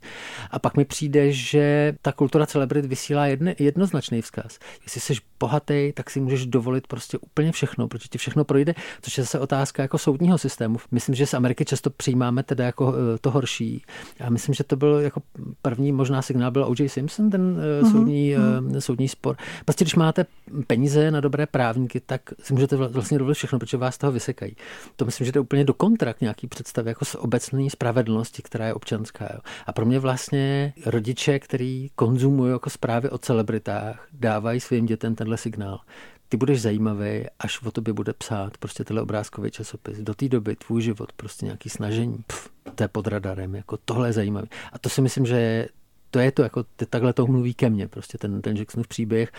A 0.51 0.59
pak 0.59 0.77
mi 0.77 0.85
přijde, 0.85 1.31
že 1.31 1.93
ta 2.01 2.11
kultura 2.11 2.45
celebrit 2.45 2.85
vysílá 2.85 3.25
jedne, 3.25 3.55
jednoznačný 3.59 4.21
vzkaz. 4.21 4.59
Jestli 4.83 5.01
jsi 5.01 5.13
bohatý, 5.39 5.91
tak 5.93 6.09
si 6.09 6.19
můžeš 6.19 6.45
dovolit 6.45 6.87
prostě 6.87 7.17
úplně 7.17 7.51
všechno, 7.51 7.87
protože 7.87 8.07
ti 8.07 8.17
všechno 8.17 8.43
projde, 8.43 8.75
což 9.01 9.17
je 9.17 9.23
zase 9.23 9.39
otázka 9.39 9.81
jako 9.81 9.97
soudního 9.97 10.37
systému. 10.37 10.77
Myslím, 10.91 11.15
že 11.15 11.25
z 11.25 11.33
Ameriky 11.33 11.65
často 11.65 11.89
přijímáme 11.89 12.43
teda 12.43 12.65
jako 12.65 12.93
eh, 12.93 13.17
toho 13.17 13.41
horší. 13.47 13.83
Já 14.19 14.29
myslím, 14.29 14.55
že 14.55 14.63
to 14.63 14.75
byl 14.75 14.99
jako 14.99 15.21
první 15.61 15.91
možná 15.91 16.21
signál 16.21 16.51
byl 16.51 16.63
O.J. 16.63 16.89
Simpson, 16.89 17.29
ten 17.29 17.57
mm-hmm. 17.57 17.91
soudní, 17.91 18.35
mm-hmm. 18.35 18.77
soudní 18.77 19.07
spor. 19.07 19.37
Prostě 19.65 19.83
když 19.83 19.95
máte 19.95 20.25
peníze 20.67 21.11
na 21.11 21.21
dobré 21.21 21.45
právníky, 21.45 21.99
tak 21.99 22.21
si 22.41 22.53
můžete 22.53 22.75
vlastně 22.75 23.17
dovolit 23.17 23.35
všechno, 23.35 23.59
protože 23.59 23.77
vás 23.77 23.97
toho 23.97 24.11
vysekají. 24.11 24.55
To 24.95 25.05
myslím, 25.05 25.25
že 25.25 25.31
to 25.31 25.37
je 25.37 25.41
úplně 25.41 25.63
do 25.63 25.73
kontrakt 25.73 26.21
nějaký 26.21 26.47
představy 26.47 26.89
jako 26.89 27.05
z 27.05 27.15
obecné 27.15 27.69
spravedlnosti, 27.69 28.41
která 28.41 28.67
je 28.67 28.73
občanská. 28.73 29.29
Jo. 29.33 29.39
A 29.65 29.73
pro 29.73 29.85
mě 29.85 29.99
vlastně 29.99 30.73
rodiče, 30.85 31.39
který 31.39 31.89
konzumují 31.95 32.51
jako 32.51 32.69
zprávy 32.69 33.09
o 33.09 33.17
celebritách, 33.17 34.07
dávají 34.13 34.59
svým 34.59 34.85
dětem 34.85 35.15
tenhle 35.15 35.37
signál 35.37 35.79
ty 36.29 36.37
budeš 36.37 36.61
zajímavý, 36.61 37.25
až 37.39 37.61
o 37.61 37.71
tobě 37.71 37.93
bude 37.93 38.13
psát 38.13 38.57
prostě 38.57 38.83
tenhle 38.83 39.01
obrázkový 39.01 39.51
časopis. 39.51 39.97
Do 39.97 40.13
té 40.13 40.29
doby 40.29 40.55
tvůj 40.55 40.81
život, 40.81 41.11
prostě 41.13 41.45
nějaký 41.45 41.69
snažení, 41.69 42.23
pf, 42.27 42.49
to 42.75 42.83
je 42.83 42.87
pod 42.87 43.07
radarem, 43.07 43.55
jako 43.55 43.77
tohle 43.85 44.09
je 44.09 44.13
zajímavý. 44.13 44.47
A 44.73 44.79
to 44.79 44.89
si 44.89 45.01
myslím, 45.01 45.25
že 45.25 45.67
to 46.11 46.19
je 46.19 46.31
to, 46.31 46.43
jako 46.43 46.63
ty, 46.63 46.85
takhle 46.85 47.13
to 47.13 47.27
mluví 47.27 47.53
ke 47.53 47.69
mně, 47.69 47.87
prostě 47.87 48.17
ten, 48.17 48.41
ten 48.41 48.57
Jacksonův 48.57 48.87
příběh, 48.87 49.31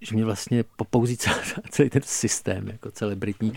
že 0.00 0.14
mě 0.14 0.24
vlastně 0.24 0.64
popouzí 0.76 1.16
celý, 1.16 1.36
celý 1.70 1.90
ten 1.90 2.02
systém, 2.04 2.68
jako 2.68 2.90
celebritní, 2.90 3.52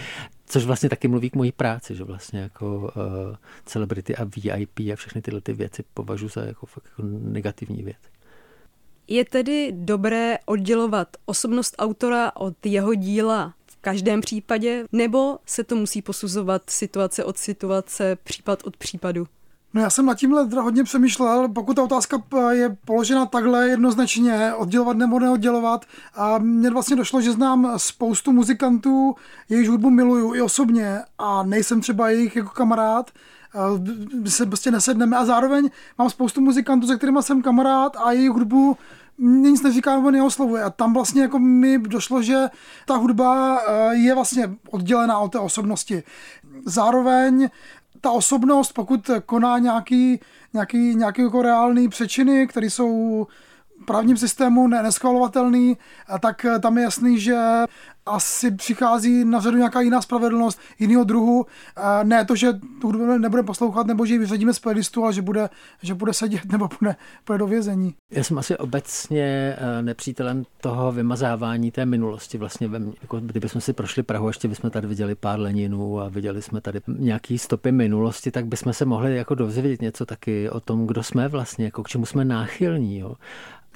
Což 0.51 0.65
vlastně 0.65 0.89
taky 0.89 1.07
mluví 1.07 1.29
k 1.29 1.36
mojí 1.36 1.51
práci, 1.51 1.95
že 1.95 2.03
vlastně 2.03 2.39
jako 2.39 2.77
uh, 2.77 3.36
celebrity 3.65 4.15
a 4.15 4.24
VIP 4.24 4.79
a 4.79 4.95
všechny 4.95 5.21
tyhle 5.21 5.41
ty 5.41 5.53
věci 5.53 5.83
považuji 5.93 6.27
za 6.27 6.41
jako 6.41 6.65
fakt 6.65 6.86
jako 6.86 7.01
negativní 7.05 7.83
věc. 7.83 7.98
Je 9.12 9.25
tedy 9.25 9.72
dobré 9.75 10.38
oddělovat 10.46 11.08
osobnost 11.25 11.75
autora 11.80 12.32
od 12.36 12.66
jeho 12.66 12.94
díla 12.94 13.54
v 13.72 13.78
každém 13.82 14.22
případě, 14.22 14.86
nebo 14.92 15.39
se 15.46 15.63
to 15.63 15.75
musí 15.75 16.01
posuzovat 16.01 16.62
situace 16.70 17.24
od 17.24 17.38
situace, 17.38 18.18
případ 18.24 18.60
od 18.63 18.78
případu? 18.78 19.28
No 19.74 19.82
já 19.82 19.89
jsem 19.89 20.06
nad 20.06 20.18
tímhle 20.18 20.44
hodně 20.44 20.84
přemýšlel, 20.84 21.50
pokud 21.50 21.74
ta 21.74 21.84
otázka 21.84 22.24
je 22.51 22.78
položena 22.86 23.25
takhle 23.25 23.70
jednoznačně, 23.70 24.54
oddělovat 24.54 24.98
nebo 24.98 25.20
neoddělovat. 25.20 25.86
A 26.16 26.38
mně 26.38 26.70
vlastně 26.70 26.96
došlo, 26.96 27.22
že 27.22 27.32
znám 27.32 27.74
spoustu 27.78 28.32
muzikantů, 28.32 29.16
jejichž 29.50 29.70
hudbu 29.70 29.89
miluju 29.89 30.36
i 30.36 30.42
osobně 30.42 31.00
a 31.18 31.44
nejsem 31.44 31.82
třeba 31.82 32.10
jejich 32.10 32.36
jako 32.36 32.50
kamarád, 32.50 33.12
se 34.25 34.46
prostě 34.46 34.72
nesedneme 34.72 35.18
a 35.18 35.25
zároveň 35.25 35.70
mám 35.98 36.10
spoustu 36.10 36.42
muzikantů, 36.42 36.88
se 36.88 36.98
kterými 36.98 37.20
jsem 37.22 37.42
kamarád 37.42 37.98
a 37.98 38.12
jejich 38.12 38.30
hudbu 38.30 38.78
nic 39.19 39.61
neříká 39.61 39.95
nebo 39.95 40.11
neoslovuje. 40.11 40.63
A 40.63 40.69
tam 40.69 40.93
vlastně 40.93 41.21
jako 41.21 41.39
mi 41.39 41.79
došlo, 41.79 42.21
že 42.21 42.47
ta 42.85 42.95
hudba 42.95 43.61
je 43.91 44.15
vlastně 44.15 44.51
oddělená 44.69 45.19
od 45.19 45.31
té 45.31 45.39
osobnosti. 45.39 46.03
Zároveň 46.65 47.49
ta 48.01 48.11
osobnost, 48.11 48.71
pokud 48.71 49.11
koná 49.25 49.57
nějaký, 49.57 50.19
nějaký, 50.53 50.95
nějaký 50.95 51.21
jako 51.21 51.41
reálný 51.41 51.89
přečiny, 51.89 52.47
které 52.47 52.69
jsou 52.69 53.27
právním 53.85 54.17
systému 54.17 54.67
neschvalovatelný, 54.67 55.77
tak 56.19 56.45
tam 56.61 56.77
je 56.77 56.83
jasný, 56.83 57.19
že 57.19 57.38
asi 58.10 58.51
přichází 58.51 59.25
na 59.25 59.39
řadu 59.39 59.58
nějaká 59.58 59.82
jiná 59.82 60.01
spravedlnost 60.01 60.60
jiného 60.80 61.04
druhu. 61.04 61.46
Ne 62.04 62.25
to, 62.25 62.36
že 62.36 62.54
tu 62.54 62.88
hudbu 62.88 63.06
nebudeme 63.06 63.46
poslouchat 63.46 63.88
nebo 63.88 64.06
že 64.06 64.13
ji 64.13 64.20
vyřadíme 64.20 64.54
z 64.54 64.60
playlistu, 64.60 65.04
ale 65.04 65.13
že 65.13 65.22
bude, 65.22 65.50
že 65.82 65.94
bude 65.94 66.13
sedět 66.13 66.46
nebo 66.51 66.70
bude, 66.80 66.96
bude 67.28 67.38
do 67.38 67.48
vězení. 67.48 67.96
Já 68.12 68.24
jsem 68.24 68.38
asi 68.38 68.58
obecně 68.58 69.56
eh, 69.58 69.82
nepřítelem 69.82 70.46
toho 70.62 70.92
vymazávání 70.92 71.72
té 71.72 71.86
minulosti. 71.86 72.38
Vlastně, 72.38 72.70
jako 73.01 73.20
kdybychom 73.20 73.62
si 73.62 73.74
prošli 73.74 74.04
Prahu, 74.04 74.28
ještě 74.28 74.48
bychom 74.48 74.70
tady 74.70 74.88
viděli 74.88 75.16
pár 75.16 75.39
Leninů 75.39 76.00
a 76.00 76.10
viděli 76.10 76.42
jsme 76.42 76.62
tady 76.62 76.82
nějaký 76.88 77.38
stopy 77.38 77.72
minulosti, 77.72 78.32
tak 78.32 78.46
bychom 78.46 78.74
se 78.74 78.86
mohli 78.86 79.16
jako 79.16 79.36
dozvědět 79.36 79.82
něco 79.82 80.06
taky 80.06 80.50
o 80.50 80.60
tom, 80.60 80.88
kdo 80.88 81.04
jsme 81.04 81.28
vlastně, 81.28 81.66
jako 81.66 81.84
k 81.84 81.88
čemu 81.88 82.06
jsme 82.06 82.25
náchylní. 82.25 83.00
Jo. 83.00 83.16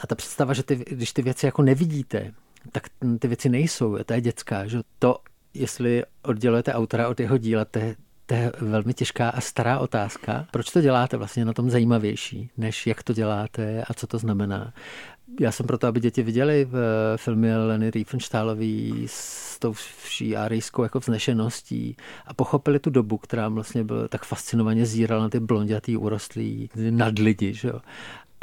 A 0.04 0.08
ta 0.08 0.16
představa, 0.16 0.54
že 0.54 0.64
ty, 0.64 0.76
když 0.76 1.14
ty 1.14 1.22
věci 1.22 1.46
jako 1.46 1.62
nevidíte, 1.62 2.32
tak 2.72 2.88
ty 3.20 3.28
věci 3.28 3.50
nejsou, 3.50 3.98
to 4.06 4.14
je 4.14 4.22
dětská. 4.22 4.68
Že? 4.68 4.80
To, 5.00 5.18
jestli 5.54 6.04
oddělujete 6.22 6.74
autora 6.74 7.10
od 7.10 7.20
jeho 7.20 7.38
díla, 7.38 7.66
to 7.66 7.80
je, 7.80 7.96
to 8.26 8.34
je 8.34 8.52
velmi 8.62 8.94
těžká 8.94 9.30
a 9.30 9.42
stará 9.42 9.80
otázka. 9.80 10.48
Proč 10.52 10.70
to 10.72 10.82
děláte 10.82 11.18
vlastně 11.18 11.46
na 11.46 11.54
tom 11.54 11.70
zajímavější, 11.70 12.50
než 12.58 12.88
jak 12.88 13.04
to 13.04 13.14
děláte 13.14 13.84
a 13.84 13.94
co 13.94 14.08
to 14.08 14.18
znamená? 14.18 14.74
Já 15.40 15.52
jsem 15.52 15.66
proto, 15.66 15.88
aby 15.88 16.00
děti 16.00 16.24
viděli 16.24 16.66
v 16.66 16.76
eh, 16.76 17.18
filmy 17.18 17.58
Leny 17.58 17.92
Riefenstahlový 17.92 19.04
s 19.08 19.60
tou 19.60 19.74
vší 20.04 20.36
árijskou 20.36 20.84
jako 20.84 21.00
vznešeností 21.00 21.98
a 22.28 22.34
pochopili 22.34 22.80
tu 22.80 22.90
dobu, 22.90 23.18
která 23.18 23.50
vlastně 23.50 23.84
byl 23.84 24.08
tak 24.08 24.26
fascinovaně 24.26 24.86
zírala 24.86 25.22
na 25.22 25.30
ty 25.30 25.40
blondětý 25.40 25.98
urostlý 25.98 26.70
nad 26.90 27.20
lidi. 27.20 27.54
Že 27.54 27.68
jo? 27.68 27.80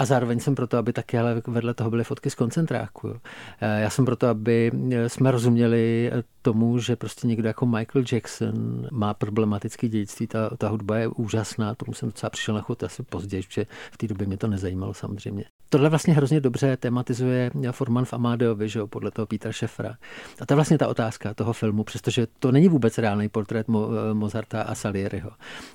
A 0.00 0.04
zároveň 0.04 0.40
jsem 0.40 0.54
proto, 0.54 0.78
aby 0.78 0.92
taky 0.92 1.18
ale 1.18 1.42
vedle 1.46 1.74
toho 1.74 1.90
byly 1.90 2.04
fotky 2.04 2.30
z 2.30 2.34
koncentráku. 2.34 3.08
Jo. 3.08 3.16
Eh, 3.60 3.80
já 3.80 3.90
jsem 3.90 4.04
proto, 4.04 4.26
aby 4.28 4.72
eh, 4.92 5.08
jsme 5.08 5.30
rozuměli 5.30 6.10
eh, 6.12 6.22
tomu, 6.42 6.78
že 6.78 6.96
prostě 6.96 7.26
někdo 7.26 7.48
jako 7.48 7.66
Michael 7.66 8.04
Jackson 8.12 8.86
má 8.92 9.14
problematické 9.14 9.88
dědictví, 9.88 10.26
ta, 10.26 10.50
ta 10.56 10.68
hudba 10.68 10.96
je 10.96 11.08
úžasná, 11.08 11.74
tomu 11.74 11.92
jsem 11.92 12.08
docela 12.08 12.30
přišel 12.30 12.54
na 12.54 12.60
chod 12.60 12.82
asi 12.82 13.02
později, 13.02 13.42
protože 13.42 13.66
v 13.92 13.96
té 13.96 14.06
době 14.06 14.26
mě 14.26 14.36
to 14.36 14.46
nezajímalo 14.46 14.94
samozřejmě. 14.94 15.44
Tohle 15.68 15.88
vlastně 15.88 16.14
hrozně 16.14 16.40
dobře 16.40 16.76
tematizuje 16.76 17.50
Forman 17.70 18.04
v 18.04 18.12
Amadeovi, 18.12 18.68
že 18.68 18.78
jo, 18.78 18.86
podle 18.86 19.10
toho 19.10 19.26
Petra 19.26 19.52
Šefra. 19.52 19.96
A 20.40 20.46
to 20.46 20.52
je 20.52 20.56
vlastně 20.56 20.78
ta 20.78 20.88
otázka 20.88 21.34
toho 21.34 21.52
filmu, 21.52 21.84
přestože 21.84 22.26
to 22.38 22.52
není 22.52 22.68
vůbec 22.68 22.98
reálný 22.98 23.28
portrét 23.28 23.68
Mo- 23.68 24.14
Mozarta 24.14 24.62
a 24.62 24.74
Salieriho. 24.74 25.30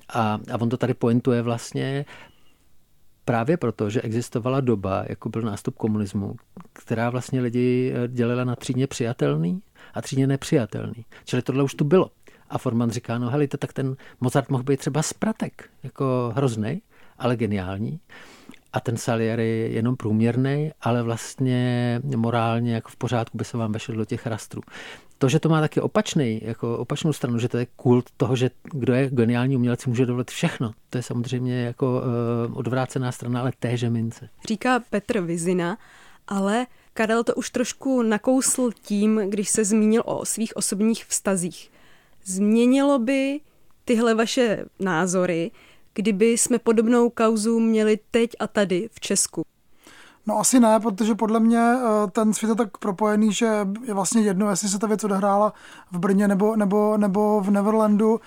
A, 0.08 0.38
a 0.52 0.60
on 0.60 0.68
to 0.68 0.76
tady 0.76 0.94
pointuje 0.94 1.42
vlastně 1.42 2.04
právě 3.26 3.56
proto, 3.56 3.90
že 3.90 4.02
existovala 4.02 4.60
doba, 4.60 5.04
jako 5.08 5.28
byl 5.28 5.42
nástup 5.42 5.76
komunismu, 5.76 6.36
která 6.72 7.10
vlastně 7.10 7.40
lidi 7.40 7.92
eh, 7.94 8.08
dělala 8.08 8.44
na 8.44 8.56
třídně 8.56 8.86
přijatelný 8.86 9.62
a 9.94 10.02
třídně 10.02 10.26
nepřijatelný. 10.26 11.04
Čili 11.24 11.42
tohle 11.42 11.62
už 11.62 11.74
tu 11.74 11.84
bylo. 11.84 12.10
A 12.50 12.58
Forman 12.58 12.90
říká, 12.90 13.18
no 13.18 13.30
helejte, 13.30 13.56
tak 13.56 13.72
ten 13.72 13.96
Mozart 14.20 14.50
mohl 14.50 14.62
být 14.62 14.80
třeba 14.80 15.02
spratek, 15.02 15.70
jako 15.82 16.32
hrozný, 16.36 16.82
ale 17.18 17.36
geniální 17.36 18.00
a 18.72 18.80
ten 18.80 18.96
Salieri 18.96 19.48
je 19.48 19.68
jenom 19.68 19.96
průměrný, 19.96 20.72
ale 20.80 21.02
vlastně 21.02 22.00
morálně 22.16 22.74
jako 22.74 22.88
v 22.88 22.96
pořádku 22.96 23.38
by 23.38 23.44
se 23.44 23.56
vám 23.56 23.72
vešel 23.72 23.94
do 23.94 24.04
těch 24.04 24.26
rastrů. 24.26 24.62
To, 25.18 25.28
že 25.28 25.40
to 25.40 25.48
má 25.48 25.60
taky 25.60 25.80
opačný, 25.80 26.40
jako 26.44 26.78
opačnou 26.78 27.12
stranu, 27.12 27.38
že 27.38 27.48
to 27.48 27.58
je 27.58 27.66
kult 27.76 28.10
toho, 28.16 28.36
že 28.36 28.50
kdo 28.62 28.94
je 28.94 29.10
geniální 29.10 29.56
umělec, 29.56 29.86
může 29.86 30.06
dovolit 30.06 30.30
všechno. 30.30 30.72
To 30.90 30.98
je 30.98 31.02
samozřejmě 31.02 31.62
jako 31.62 32.02
uh, 32.48 32.58
odvrácená 32.58 33.12
strana, 33.12 33.40
ale 33.40 33.52
téže 33.58 33.90
mince. 33.90 34.28
Říká 34.48 34.80
Petr 34.90 35.20
Vizina, 35.20 35.78
ale 36.28 36.66
Karel 36.94 37.24
to 37.24 37.34
už 37.34 37.50
trošku 37.50 38.02
nakousl 38.02 38.70
tím, 38.82 39.20
když 39.28 39.48
se 39.48 39.64
zmínil 39.64 40.02
o 40.06 40.24
svých 40.24 40.56
osobních 40.56 41.04
vztazích. 41.04 41.70
Změnilo 42.24 42.98
by 42.98 43.40
tyhle 43.84 44.14
vaše 44.14 44.64
názory, 44.80 45.50
kdyby 45.94 46.26
jsme 46.26 46.58
podobnou 46.58 47.10
kauzu 47.10 47.60
měli 47.60 47.98
teď 48.10 48.30
a 48.38 48.46
tady 48.46 48.88
v 48.92 49.00
Česku? 49.00 49.44
No 50.26 50.38
asi 50.38 50.60
ne, 50.60 50.80
protože 50.80 51.14
podle 51.14 51.40
mě 51.40 51.58
eh, 51.58 52.10
ten 52.10 52.34
svět 52.34 52.48
je 52.48 52.54
tak 52.54 52.78
propojený, 52.78 53.32
že 53.32 53.68
je 53.84 53.94
vlastně 53.94 54.22
jedno, 54.22 54.50
jestli 54.50 54.68
se 54.68 54.78
ta 54.78 54.86
věc 54.86 55.04
odehrála 55.04 55.52
v 55.92 55.98
Brně 55.98 56.28
nebo, 56.28 56.56
nebo, 56.56 56.96
nebo 56.96 57.40
v 57.40 57.50
Neverlandu. 57.50 58.10
Uh, 58.12 58.18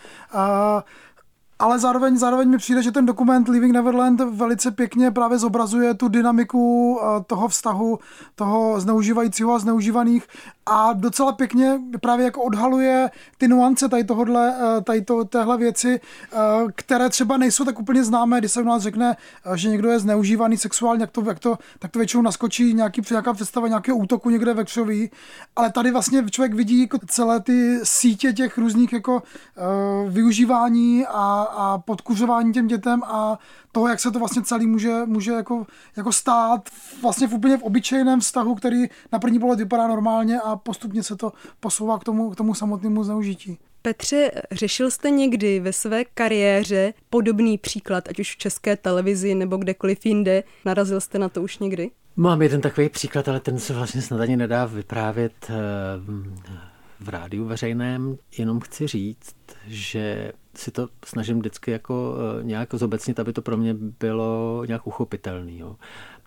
ale 1.59 1.79
zároveň, 1.79 2.17
zároveň 2.17 2.49
mi 2.49 2.57
přijde, 2.57 2.83
že 2.83 2.91
ten 2.91 3.05
dokument 3.05 3.47
Living 3.47 3.73
Neverland 3.73 4.21
velice 4.21 4.71
pěkně 4.71 5.11
právě 5.11 5.37
zobrazuje 5.37 5.93
tu 5.93 6.07
dynamiku 6.07 6.99
eh, 7.01 7.23
toho 7.23 7.47
vztahu, 7.47 7.99
toho 8.35 8.79
zneužívajícího 8.79 9.53
a 9.53 9.59
zneužívaných 9.59 10.27
a 10.69 10.93
docela 10.93 11.31
pěkně 11.31 11.79
právě 12.01 12.25
jako 12.25 12.43
odhaluje 12.43 13.09
ty 13.38 13.47
nuance 13.47 13.89
tady 13.89 14.03
tohodle, 14.03 14.55
eh, 14.57 14.81
tady 14.81 15.01
to, 15.01 15.25
téhle 15.25 15.57
věci, 15.57 15.99
eh, 15.99 16.38
které 16.75 17.09
třeba 17.09 17.38
nejsou 17.38 17.65
tak 17.65 17.79
úplně 17.79 18.03
známé, 18.03 18.39
když 18.39 18.51
se 18.51 18.61
u 18.61 18.65
nás 18.65 18.83
řekne, 18.83 19.15
že 19.55 19.69
někdo 19.69 19.89
je 19.89 19.99
zneužívaný 19.99 20.57
sexuálně, 20.57 21.03
jak 21.03 21.11
to, 21.11 21.23
jak 21.27 21.39
to, 21.39 21.57
tak 21.79 21.91
to 21.91 21.99
většinou 21.99 22.23
naskočí 22.23 22.73
nějaký, 22.73 23.01
nějaká 23.11 23.33
představa 23.33 23.67
nějakého 23.67 23.97
útoku 23.97 24.29
někde 24.29 24.53
ve 24.53 24.63
křoví, 24.63 25.11
ale 25.55 25.71
tady 25.71 25.91
vlastně 25.91 26.29
člověk 26.29 26.53
vidí 26.53 26.81
jako 26.81 26.99
celé 27.07 27.39
ty 27.39 27.79
sítě 27.83 28.33
těch 28.33 28.57
různých 28.57 28.93
jako 28.93 29.23
využívání 30.07 31.05
a, 31.07 31.47
a 31.57 31.77
podkuřování 31.77 32.53
těm 32.53 32.67
dětem 32.67 33.03
a 33.03 33.39
toho, 33.71 33.88
jak 33.88 33.99
se 33.99 34.11
to 34.11 34.19
vlastně 34.19 34.41
celý 34.41 34.67
může, 34.67 35.05
může 35.05 35.31
jako, 35.31 35.67
jako 35.95 36.11
stát 36.11 36.69
vlastně 37.01 37.27
v 37.27 37.33
úplně 37.33 37.57
v 37.57 37.63
obyčejném 37.63 38.19
vztahu, 38.19 38.55
který 38.55 38.88
na 39.11 39.19
první 39.19 39.39
pohled 39.39 39.59
vypadá 39.59 39.88
normálně 39.88 40.39
a 40.39 40.55
postupně 40.55 41.03
se 41.03 41.15
to 41.15 41.33
posouvá 41.59 41.99
k 41.99 42.03
tomu, 42.03 42.29
k 42.29 42.35
tomu 42.35 42.53
samotnému 42.53 43.03
zneužití. 43.03 43.57
Petře, 43.81 44.31
řešil 44.51 44.91
jste 44.91 45.09
někdy 45.09 45.59
ve 45.59 45.73
své 45.73 46.05
kariéře 46.05 46.93
podobný 47.09 47.57
příklad, 47.57 48.07
ať 48.09 48.19
už 48.19 48.35
v 48.35 48.38
české 48.38 48.77
televizi 48.77 49.35
nebo 49.35 49.57
kdekoliv 49.57 50.05
jinde? 50.05 50.43
Narazil 50.65 51.01
jste 51.01 51.19
na 51.19 51.29
to 51.29 51.41
už 51.41 51.57
někdy? 51.57 51.91
Mám 52.15 52.41
jeden 52.41 52.61
takový 52.61 52.89
příklad, 52.89 53.27
ale 53.27 53.39
ten 53.39 53.59
se 53.59 53.73
vlastně 53.73 54.01
snad 54.01 54.21
ani 54.21 54.38
nedá 54.38 54.65
vyprávět 54.65 55.33
eh, 55.49 55.53
v 56.99 57.09
rádiu 57.09 57.45
veřejném. 57.45 58.17
Jenom 58.38 58.59
chci 58.59 58.88
říct, 58.88 59.35
že 59.67 60.31
si 60.59 60.71
to 60.71 60.87
snažím 61.05 61.39
vždycky 61.39 61.71
jako 61.71 62.15
eh, 62.39 62.43
nějak 62.43 62.73
zobecnit, 62.73 63.19
aby 63.19 63.33
to 63.33 63.41
pro 63.41 63.57
mě 63.57 63.73
bylo 63.73 64.63
nějak 64.67 64.87
uchopitelný. 64.87 65.59
Jo. 65.59 65.75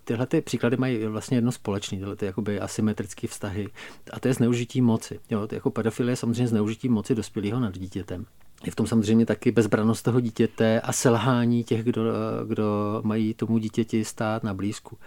Tyhle 0.05 0.27
ty 0.27 0.41
příklady 0.41 0.77
mají 0.77 1.07
vlastně 1.07 1.37
jedno 1.37 1.53
společné, 1.53 1.99
tyhle 1.99 2.17
ty 2.17 2.27
jakoby 2.27 2.61
asymetrické 2.61 3.29
vztahy. 3.29 3.69
A 4.13 4.21
to 4.21 4.29
je 4.29 4.35
zneužití 4.35 4.81
moci. 4.81 5.21
Jo. 5.31 5.49
Jako 5.53 5.71
pedofilie 5.71 6.13
je 6.13 6.17
samozřejmě 6.17 6.49
zneužití 6.49 6.89
moci 6.89 7.15
dospělého 7.15 7.61
nad 7.61 7.79
dítětem. 7.79 8.27
Je 8.65 8.73
v 8.73 8.75
tom 8.77 8.87
samozřejmě 8.87 9.27
taky 9.27 9.53
bezbranost 9.53 10.05
toho 10.05 10.21
dítěte 10.21 10.81
a 10.81 10.93
selhání 10.93 11.65
těch, 11.65 11.85
kdo, 11.85 12.03
kdo 12.47 13.01
mají 13.05 13.35
tomu 13.35 13.59
dítěti 13.59 14.05
stát 14.05 14.45
na 14.45 14.55
blízku 14.55 14.99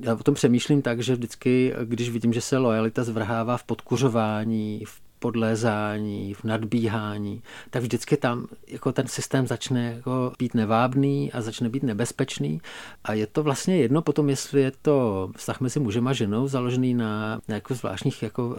já 0.00 0.14
o 0.14 0.22
tom 0.22 0.34
přemýšlím 0.34 0.82
tak, 0.82 1.02
že 1.02 1.14
vždycky, 1.14 1.74
když 1.84 2.10
vidím, 2.10 2.32
že 2.32 2.40
se 2.40 2.58
lojalita 2.58 3.04
zvrhává 3.04 3.56
v 3.56 3.64
podkuřování, 3.64 4.82
v 4.86 5.00
podlézání, 5.18 6.34
v 6.34 6.44
nadbíhání, 6.44 7.42
tak 7.70 7.82
vždycky 7.82 8.16
tam 8.16 8.46
jako 8.68 8.92
ten 8.92 9.06
systém 9.06 9.46
začne 9.46 9.92
jako 9.96 10.32
být 10.38 10.54
nevábný 10.54 11.32
a 11.32 11.40
začne 11.40 11.68
být 11.68 11.82
nebezpečný. 11.82 12.60
A 13.04 13.12
je 13.12 13.26
to 13.26 13.42
vlastně 13.42 13.76
jedno 13.76 14.02
potom, 14.02 14.30
jestli 14.30 14.60
je 14.60 14.72
to 14.82 15.30
vztah 15.36 15.60
mezi 15.60 15.80
mužem 15.80 16.08
a 16.08 16.12
ženou 16.12 16.48
založený 16.48 16.94
na, 16.94 17.40
na 17.48 17.54
jako 17.54 17.74
zvláštních 17.74 18.22
jako, 18.22 18.46
uh, 18.46 18.54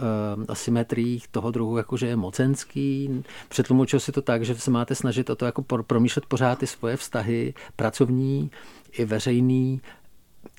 asymetriích 0.48 1.28
toho 1.28 1.50
druhu, 1.50 1.76
jako 1.76 1.96
že 1.96 2.06
je 2.06 2.16
mocenský. 2.16 3.22
Přetlumočil 3.48 4.00
si 4.00 4.12
to 4.12 4.22
tak, 4.22 4.44
že 4.44 4.54
se 4.54 4.70
máte 4.70 4.94
snažit 4.94 5.30
o 5.30 5.36
to 5.36 5.44
jako 5.44 5.62
promýšlet 5.62 6.26
pořád 6.26 6.58
ty 6.58 6.66
svoje 6.66 6.96
vztahy 6.96 7.54
pracovní 7.76 8.50
i 8.92 9.04
veřejný 9.04 9.80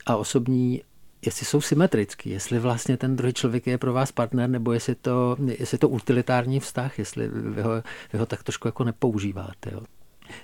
a 0.06 0.16
osobní 0.16 0.82
jestli 1.26 1.46
jsou 1.46 1.62
symetrický, 1.62 2.30
jestli 2.30 2.60
vlastně 2.60 2.98
ten 2.98 3.16
druhý 3.16 3.34
člověk 3.34 3.68
je 3.68 3.78
pro 3.78 3.94
vás 3.94 4.12
partner, 4.12 4.50
nebo 4.50 4.72
jestli 4.74 4.96
to, 4.96 5.38
jestli 5.60 5.78
to 5.78 5.90
utilitární 5.90 6.60
vztah, 6.60 7.00
jestli 7.00 7.28
vy 7.28 7.62
ho, 7.62 7.72
vy 8.14 8.20
ho 8.20 8.26
tak 8.26 8.44
trošku 8.44 8.68
jako 8.68 8.84
nepoužíváte. 8.84 9.72
Jo. 9.74 9.82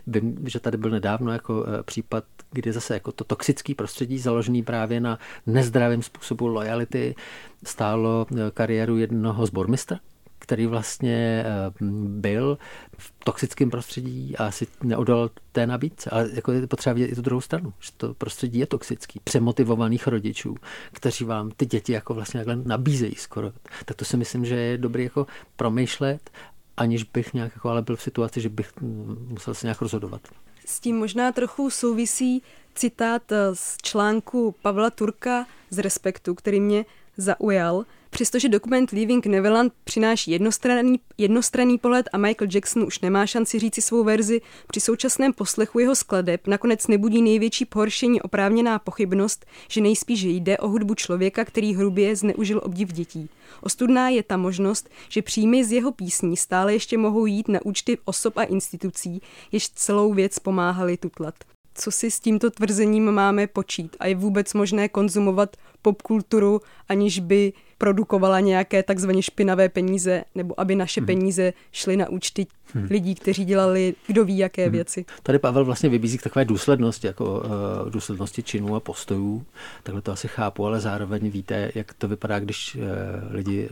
Vím, 0.08 0.38
že 0.46 0.60
tady 0.60 0.78
byl 0.78 0.90
nedávno 0.90 1.32
jako 1.32 1.66
eh, 1.68 1.84
případ, 1.84 2.24
kdy 2.52 2.72
zase 2.72 2.94
jako 2.94 3.12
to 3.12 3.24
toxický 3.24 3.76
prostředí 3.76 4.18
založený 4.18 4.64
právě 4.64 5.00
na 5.00 5.20
nezdravém 5.46 6.02
způsobu 6.02 6.48
lojality 6.48 7.16
stálo 7.64 8.28
eh, 8.32 8.52
kariéru 8.54 8.98
jednoho 8.98 9.46
zbormistra, 9.46 10.00
který 10.40 10.66
vlastně 10.66 11.46
eh, 11.46 11.86
byl 12.08 12.58
v 12.98 13.14
toxickém 13.24 13.70
prostředí 13.70 14.38
a 14.38 14.48
asi 14.48 14.68
neodolal 14.84 15.30
té 15.52 15.68
nabídce. 15.68 16.10
Ale 16.10 16.30
jako 16.34 16.52
je 16.52 16.68
potřeba 16.68 16.94
vidět 16.94 17.08
i 17.08 17.16
tu 17.16 17.22
druhou 17.22 17.42
stranu, 17.42 17.74
že 17.80 17.92
to 17.98 18.14
prostředí 18.14 18.60
je 18.60 18.66
toxický. 18.66 19.20
Přemotivovaných 19.24 20.08
rodičů, 20.08 20.56
kteří 20.92 21.26
vám 21.26 21.52
ty 21.52 21.66
děti 21.66 21.94
jako 21.94 22.14
vlastně 22.14 22.38
takhle 22.38 22.56
nabízejí 22.56 23.16
skoro. 23.16 23.52
Tak 23.86 23.98
to 23.98 24.06
si 24.06 24.18
myslím, 24.18 24.46
že 24.46 24.56
je 24.56 24.78
dobrý 24.78 25.04
jako 25.04 25.28
promýšlet, 25.56 26.30
aniž 26.78 27.04
bych 27.04 27.34
nějak 27.34 27.52
jako 27.56 27.70
ale 27.70 27.82
byl 27.82 27.96
v 27.96 28.02
situaci, 28.02 28.42
že 28.42 28.50
bych 28.50 28.82
mm, 28.82 29.28
musel 29.30 29.54
se 29.54 29.68
nějak 29.68 29.82
rozhodovat. 29.82 30.22
S 30.66 30.80
tím 30.80 30.98
možná 30.98 31.32
trochu 31.32 31.70
souvisí 31.70 32.44
citát 32.76 33.32
eh, 33.32 33.56
z 33.56 33.78
článku 33.84 34.56
Pavla 34.62 34.90
Turka 34.90 35.46
z 35.70 35.80
Respektu, 35.80 36.36
který 36.36 36.60
mě 36.60 36.86
zaujal. 37.18 37.86
Přestože 38.16 38.50
dokument 38.50 38.92
Leaving 38.92 39.26
Neverland 39.26 39.74
přináší 39.84 40.32
jednostranný, 40.32 41.00
jednostranný 41.18 41.78
pohled 41.78 42.10
a 42.14 42.18
Michael 42.18 42.50
Jackson 42.54 42.84
už 42.84 43.00
nemá 43.00 43.26
šanci 43.26 43.60
říci 43.60 43.82
svou 43.82 44.04
verzi, 44.04 44.42
při 44.68 44.80
současném 44.80 45.34
poslechu 45.34 45.80
jeho 45.80 45.96
skladeb 45.96 46.48
nakonec 46.48 46.88
nebudí 46.88 47.22
největší 47.22 47.66
pohoršení 47.66 48.22
oprávněná 48.22 48.80
pochybnost, 48.80 49.46
že 49.70 49.82
nejspíš 49.82 50.24
jde 50.24 50.58
o 50.58 50.68
hudbu 50.68 50.96
člověka, 50.96 51.46
který 51.46 51.76
hrubě 51.76 52.16
zneužil 52.16 52.62
obdiv 52.64 52.94
dětí. 52.94 53.30
Ostudná 53.62 54.10
je 54.10 54.24
ta 54.24 54.38
možnost, 54.38 54.90
že 55.10 55.22
příjmy 55.22 55.66
z 55.66 55.72
jeho 55.72 55.92
písní 55.92 56.38
stále 56.38 56.74
ještě 56.74 56.98
mohou 56.98 57.26
jít 57.26 57.48
na 57.48 57.60
účty 57.66 57.98
osob 58.06 58.38
a 58.38 58.44
institucí, 58.44 59.22
jež 59.52 59.70
celou 59.70 60.14
věc 60.14 60.40
pomáhali 60.40 60.98
tutlat 60.98 61.36
co 61.76 61.92
si 61.92 62.12
s 62.12 62.20
tímto 62.20 62.52
tvrzením 62.52 63.12
máme 63.12 63.48
počít 63.48 63.96
a 64.00 64.08
je 64.08 64.16
vůbec 64.16 64.54
možné 64.54 64.90
konzumovat 64.90 65.58
popkulturu, 65.82 66.62
aniž 66.90 67.20
by 67.20 67.54
produkovala 67.78 68.40
nějaké 68.40 68.84
takzvaně 68.84 69.22
špinavé 69.22 69.70
peníze, 69.70 70.24
nebo 70.36 70.60
aby 70.60 70.76
naše 70.76 71.00
hmm. 71.00 71.06
peníze 71.06 71.54
šly 71.72 71.98
na 71.98 72.10
účty 72.10 72.48
hmm. 72.74 72.88
lidí, 72.90 73.16
kteří 73.16 73.46
dělali 73.46 73.96
kdo 74.08 74.26
ví 74.26 74.38
jaké 74.38 74.64
hmm. 74.64 74.72
věci. 74.72 75.06
Tady 75.24 75.40
Pavel 75.40 75.66
vlastně 75.66 75.90
vybízí 75.90 76.18
k 76.18 76.24
takové 76.24 76.46
důslednosti, 76.46 77.08
jako 77.08 77.26
uh, 77.26 77.90
důslednosti 77.90 78.44
činů 78.44 78.76
a 78.76 78.80
postojů. 78.80 79.46
Takhle 79.84 80.02
to 80.02 80.12
asi 80.12 80.28
chápu, 80.28 80.66
ale 80.66 80.80
zároveň 80.80 81.30
víte, 81.30 81.72
jak 81.76 81.94
to 81.94 82.08
vypadá, 82.08 82.40
když 82.40 82.76
uh, 82.76 82.82
lidi 83.30 83.70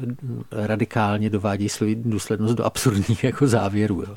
radikálně 0.51 1.29
dovádí 1.29 1.69
svou 1.69 1.87
důslednost 1.95 2.55
do 2.55 2.65
absurdních 2.65 3.23
jako 3.23 3.47
závěrů. 3.47 4.01
Jo 4.01 4.15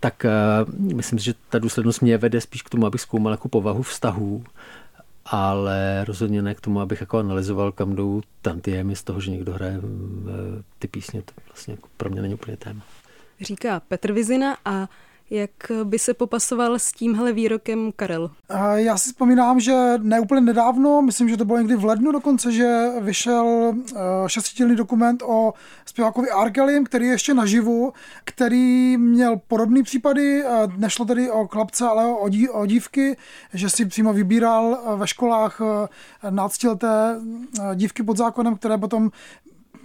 tak 0.00 0.26
uh, 0.26 0.94
myslím 0.94 1.18
si, 1.18 1.24
že 1.24 1.34
ta 1.48 1.58
důslednost 1.58 2.02
mě 2.02 2.18
vede 2.18 2.40
spíš 2.40 2.62
k 2.62 2.70
tomu, 2.70 2.86
abych 2.86 3.00
zkoumal 3.00 3.32
jako 3.32 3.48
povahu 3.48 3.82
vztahů 3.82 4.44
ale 5.26 6.04
rozhodně 6.04 6.42
ne 6.42 6.54
k 6.54 6.60
tomu, 6.60 6.80
abych 6.80 7.00
jako 7.00 7.18
analyzoval, 7.18 7.72
kam 7.72 7.96
jdou 7.96 8.22
tantiemy 8.42 8.96
z 8.96 9.02
toho, 9.02 9.20
že 9.20 9.30
někdo 9.30 9.52
hraje 9.52 9.78
mm, 9.78 10.62
ty 10.78 10.88
písně. 10.88 11.22
To 11.22 11.32
vlastně 11.48 11.74
jako 11.74 11.88
pro 11.96 12.10
mě 12.10 12.22
není 12.22 12.34
úplně 12.34 12.56
téma. 12.56 12.82
Říká 13.40 13.80
Petr 13.80 14.12
Vizina 14.12 14.56
a 14.64 14.88
jak 15.30 15.50
by 15.84 15.98
se 15.98 16.14
popasoval 16.14 16.78
s 16.78 16.92
tímhle 16.92 17.32
výrokem 17.32 17.92
Karel? 17.96 18.30
Já 18.74 18.98
si 18.98 19.10
vzpomínám, 19.10 19.60
že 19.60 19.74
ne 19.98 20.20
úplně 20.20 20.40
nedávno, 20.40 21.02
myslím, 21.02 21.28
že 21.28 21.36
to 21.36 21.44
bylo 21.44 21.58
někdy 21.58 21.76
v 21.76 21.84
lednu 21.84 22.12
dokonce, 22.12 22.52
že 22.52 22.88
vyšel 23.00 23.74
eh, 23.74 23.96
šestitilný 24.26 24.76
dokument 24.76 25.22
o 25.26 25.52
zpěvákovi 25.86 26.30
Arkelim, 26.30 26.84
který 26.84 27.06
je 27.06 27.12
ještě 27.12 27.34
naživu, 27.34 27.92
který 28.24 28.96
měl 28.96 29.36
podobné 29.48 29.82
případy, 29.82 30.44
nešlo 30.76 31.04
tedy 31.04 31.30
o 31.30 31.46
chlapce, 31.46 31.86
ale 31.86 32.06
o, 32.06 32.28
o 32.52 32.66
dívky, 32.66 33.16
že 33.54 33.70
si 33.70 33.86
přímo 33.86 34.12
vybíral 34.12 34.78
eh, 34.78 34.96
ve 34.96 35.06
školách 35.06 35.60
eh, 35.60 36.30
náctileté 36.30 37.20
dívky 37.74 38.02
pod 38.02 38.16
zákonem, 38.16 38.56
které 38.56 38.78
potom 38.78 39.10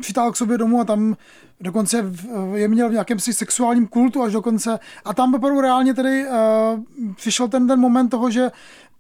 přitáhl 0.02 0.32
k 0.32 0.38
sobě 0.38 0.58
domů 0.58 0.82
a 0.82 0.84
tam 0.84 1.16
dokonce 1.62 2.06
je 2.54 2.68
měl 2.68 2.90
v 2.90 2.92
nějakém 2.92 3.20
si 3.20 3.34
sexuálním 3.34 3.88
kultu 3.88 4.24
až 4.24 4.34
dokonce. 4.34 4.80
A 5.06 5.14
tam 5.14 5.36
opravdu 5.36 5.62
reálně 5.62 5.94
tedy 5.94 6.26
uh, 6.28 6.34
přišel 7.16 7.48
ten, 7.48 7.68
ten 7.68 7.80
moment 7.80 8.10
toho, 8.10 8.32
že 8.32 8.52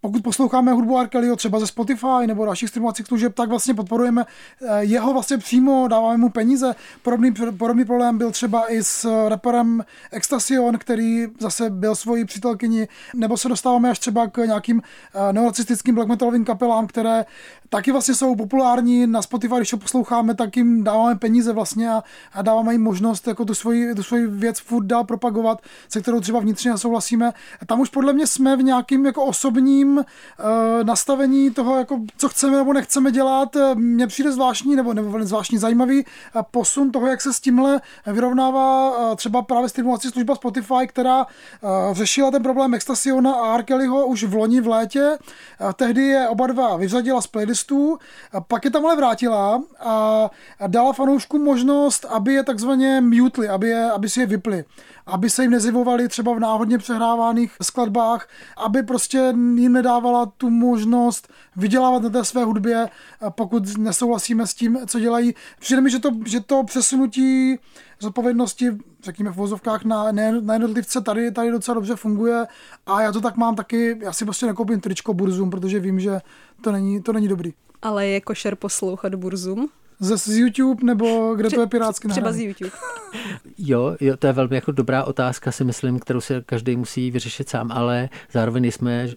pokud 0.01 0.23
posloucháme 0.23 0.71
hudbu 0.71 0.99
R. 0.99 1.07
Kellyho 1.07 1.35
třeba 1.35 1.59
ze 1.59 1.67
Spotify 1.67 2.27
nebo 2.27 2.45
dalších 2.45 2.69
streamovacích 2.69 3.05
služeb, 3.05 3.33
tak 3.35 3.49
vlastně 3.49 3.73
podporujeme 3.73 4.25
eh, 4.61 4.83
jeho 4.83 5.13
vlastně 5.13 5.37
přímo, 5.37 5.87
dáváme 5.87 6.17
mu 6.17 6.29
peníze. 6.29 6.75
Podobný, 7.01 7.33
podobný 7.57 7.85
problém 7.85 8.17
byl 8.17 8.31
třeba 8.31 8.71
i 8.73 8.83
s 8.83 9.27
raperem 9.29 9.85
Extasion, 10.11 10.77
který 10.77 11.27
zase 11.39 11.69
byl 11.69 11.95
svojí 11.95 12.25
přítelkyni, 12.25 12.87
nebo 13.13 13.37
se 13.37 13.49
dostáváme 13.49 13.89
až 13.89 13.99
třeba 13.99 14.27
k 14.27 14.45
nějakým 14.45 14.81
eh, 14.81 15.33
neonacistickým 15.33 15.95
black 15.95 16.07
metalovým 16.07 16.45
kapelám, 16.45 16.87
které 16.87 17.25
taky 17.69 17.91
vlastně 17.91 18.15
jsou 18.15 18.35
populární 18.35 19.07
na 19.07 19.21
Spotify, 19.21 19.55
když 19.55 19.73
ho 19.73 19.79
posloucháme, 19.79 20.35
tak 20.35 20.57
jim 20.57 20.83
dáváme 20.83 21.15
peníze 21.15 21.53
vlastně 21.53 21.91
a, 21.91 22.03
a 22.33 22.41
dáváme 22.41 22.73
jim 22.73 22.83
možnost 22.83 23.27
jako 23.27 23.45
tu 23.45 23.55
svoji, 23.55 23.95
tu 23.95 24.03
svoji 24.03 24.27
věc 24.27 24.59
furt 24.59 24.85
dál 24.85 25.03
propagovat, 25.03 25.61
se 25.89 26.01
kterou 26.01 26.19
třeba 26.19 26.39
vnitřně 26.39 26.77
souhlasíme. 26.77 27.33
Tam 27.65 27.79
už 27.79 27.89
podle 27.89 28.13
mě 28.13 28.27
jsme 28.27 28.55
v 28.55 28.63
nějakým 28.63 29.05
jako 29.05 29.25
osobním 29.25 29.90
uh, 29.97 30.03
nastavení 30.83 31.51
toho, 31.51 31.77
jako 31.77 31.99
co 32.17 32.29
chceme 32.29 32.57
nebo 32.57 32.73
nechceme 32.73 33.11
dělat. 33.11 33.57
Mně 33.73 34.07
přijde 34.07 34.31
zvláštní 34.31 34.75
nebo, 34.75 34.93
nebo 34.93 35.25
zvláštní 35.25 35.57
zajímavý 35.57 36.05
uh, 36.05 36.41
posun 36.51 36.91
toho, 36.91 37.07
jak 37.07 37.21
se 37.21 37.33
s 37.33 37.39
tímhle 37.39 37.81
vyrovnává 38.07 38.93
třeba 39.15 39.41
právě 39.41 39.69
streamovací 39.69 40.09
služba 40.09 40.35
Spotify, 40.35 40.87
která 40.87 41.25
řešila 41.91 42.31
ten 42.31 42.43
problém 42.43 42.73
Extasiona 42.73 43.33
a 43.33 43.53
Arkeliho 43.53 44.05
už 44.05 44.23
v 44.23 44.35
loni 44.35 44.61
v 44.61 44.67
létě. 44.67 45.17
Tehdy 45.75 46.01
je 46.03 46.29
oba 46.29 46.47
dva 46.47 46.77
vyřadila 46.77 47.21
z 47.21 47.27
playlistu 47.27 47.61
listů, 47.61 47.97
a 48.33 48.41
pak 48.41 48.65
je 48.65 48.71
tam 48.71 48.85
ale 48.85 48.95
vrátila 48.95 49.63
a, 49.79 50.29
dala 50.67 50.93
fanoušku 50.93 51.39
možnost, 51.39 52.05
aby 52.09 52.33
je 52.33 52.43
takzvaně 52.43 53.01
mutely, 53.01 53.49
aby, 53.49 53.69
je, 53.69 53.91
aby 53.91 54.09
si 54.09 54.19
je 54.19 54.25
vypli, 54.25 54.65
aby 55.05 55.29
se 55.29 55.41
jim 55.41 55.51
nezivovali 55.51 56.07
třeba 56.07 56.33
v 56.33 56.39
náhodně 56.39 56.77
přehrávaných 56.77 57.51
skladbách, 57.61 58.27
aby 58.57 58.83
prostě 58.83 59.33
jim 59.55 59.80
nedávala 59.81 60.25
tu 60.25 60.49
možnost 60.49 61.33
vydělávat 61.55 62.03
na 62.03 62.09
té 62.09 62.25
své 62.25 62.43
hudbě, 62.43 62.89
pokud 63.29 63.77
nesouhlasíme 63.77 64.47
s 64.47 64.53
tím, 64.53 64.79
co 64.87 64.99
dělají. 64.99 65.33
Přijde 65.59 65.81
mi, 65.81 65.89
že 65.89 65.99
to, 65.99 66.09
že 66.25 66.39
to 66.39 66.63
přesunutí 66.63 67.59
zodpovědnosti, 67.99 68.71
řekněme 69.03 69.31
v 69.31 69.35
vozovkách, 69.35 69.83
na, 69.83 70.11
ne, 70.11 70.41
na 70.41 70.53
jednotlivce 70.53 71.01
tady, 71.01 71.31
tady 71.31 71.51
docela 71.51 71.75
dobře 71.75 71.95
funguje 71.95 72.47
a 72.85 73.01
já 73.01 73.11
to 73.11 73.21
tak 73.21 73.37
mám 73.37 73.55
taky, 73.55 73.97
já 74.01 74.13
si 74.13 74.25
prostě 74.25 74.45
nekoupím 74.45 74.81
tričko 74.81 75.13
Burzum, 75.13 75.49
protože 75.49 75.79
vím, 75.79 75.99
že 75.99 76.21
to 76.61 76.71
není, 76.71 77.01
to 77.01 77.13
není 77.13 77.27
dobrý. 77.27 77.53
Ale 77.81 78.07
je 78.07 78.21
košer 78.21 78.55
poslouchat 78.55 79.15
Burzum? 79.15 79.69
Ze 80.03 80.17
z 80.17 80.27
YouTube 80.27 80.83
nebo 80.83 81.35
kde 81.35 81.47
Tře- 81.47 81.55
to 81.55 81.61
je 81.61 81.67
pirátsky 81.67 82.07
Třeba 82.07 82.31
z 82.31 82.39
YouTube. 82.39 82.71
jo, 83.57 83.95
jo, 83.99 84.17
to 84.17 84.27
je 84.27 84.33
velmi 84.33 84.55
jako 84.55 84.71
dobrá 84.71 85.03
otázka, 85.03 85.51
si 85.51 85.63
myslím, 85.63 85.99
kterou 85.99 86.21
si 86.21 86.33
každý 86.45 86.75
musí 86.75 87.11
vyřešit 87.11 87.49
sám, 87.49 87.71
ale 87.71 88.09
zároveň 88.31 88.71
jsme 88.71 89.07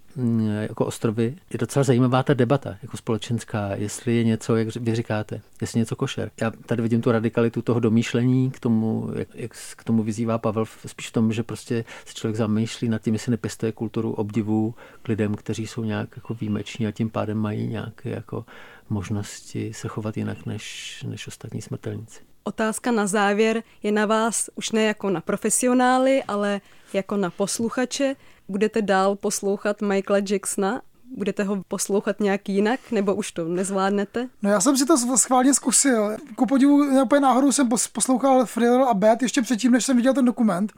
jako 0.60 0.86
ostrovy. 0.86 1.36
Je 1.52 1.58
docela 1.58 1.82
zajímavá 1.82 2.22
ta 2.22 2.34
debata, 2.34 2.76
jako 2.82 2.96
společenská, 2.96 3.70
jestli 3.74 4.16
je 4.16 4.24
něco, 4.24 4.56
jak 4.56 4.76
vy 4.76 4.94
říkáte, 4.94 5.40
jestli 5.60 5.78
něco 5.78 5.96
košer. 5.96 6.30
Já 6.40 6.52
tady 6.66 6.82
vidím 6.82 7.00
tu 7.00 7.12
radikalitu 7.12 7.62
toho 7.62 7.80
domýšlení, 7.80 8.50
k 8.50 8.60
tomu, 8.60 9.10
jak, 9.14 9.28
jak 9.34 9.52
k 9.76 9.84
tomu 9.84 10.02
vyzývá 10.02 10.38
Pavel, 10.38 10.64
spíš 10.86 11.08
v 11.08 11.12
tom, 11.12 11.32
že 11.32 11.42
prostě 11.42 11.84
se 12.06 12.14
člověk 12.14 12.36
zamýšlí 12.36 12.88
nad 12.88 13.02
tím, 13.02 13.14
jestli 13.14 13.30
nepěstuje 13.30 13.72
kulturu 13.72 14.12
obdivu 14.12 14.74
k 15.02 15.08
lidem, 15.08 15.34
kteří 15.34 15.66
jsou 15.66 15.84
nějak 15.84 16.08
jako 16.16 16.34
výjimeční 16.34 16.86
a 16.86 16.92
tím 16.92 17.10
pádem 17.10 17.38
mají 17.38 17.66
nějaké 17.66 18.10
jako 18.10 18.44
možnosti 18.90 19.72
se 19.74 19.88
chovat 19.88 20.16
jinak 20.16 20.46
než, 20.46 21.04
než 21.08 21.26
ostatní 21.26 21.62
smrtelníci. 21.62 22.20
Otázka 22.44 22.90
na 22.90 23.06
závěr 23.06 23.62
je 23.82 23.92
na 23.92 24.06
vás 24.06 24.50
už 24.54 24.72
ne 24.72 24.82
jako 24.82 25.10
na 25.10 25.20
profesionály, 25.20 26.22
ale 26.22 26.60
jako 26.92 27.16
na 27.16 27.30
posluchače. 27.30 28.16
Budete 28.48 28.82
dál 28.82 29.16
poslouchat 29.16 29.82
Michaela 29.82 30.24
Jacksona? 30.30 30.82
Budete 31.16 31.44
ho 31.44 31.64
poslouchat 31.68 32.20
nějak 32.20 32.48
jinak, 32.48 32.80
nebo 32.90 33.14
už 33.14 33.32
to 33.32 33.44
nezvládnete? 33.44 34.28
No 34.42 34.50
já 34.50 34.60
jsem 34.60 34.76
si 34.76 34.86
to 34.86 35.16
schválně 35.16 35.54
zkusil. 35.54 36.16
Ku 36.36 36.46
podivu, 36.46 37.02
úplně 37.02 37.20
náhodou 37.20 37.52
jsem 37.52 37.68
poslouchal 37.92 38.46
Thriller 38.46 38.80
a 38.80 38.94
Bad 38.94 39.22
ještě 39.22 39.42
předtím, 39.42 39.72
než 39.72 39.84
jsem 39.84 39.96
viděl 39.96 40.14
ten 40.14 40.24
dokument. 40.24 40.72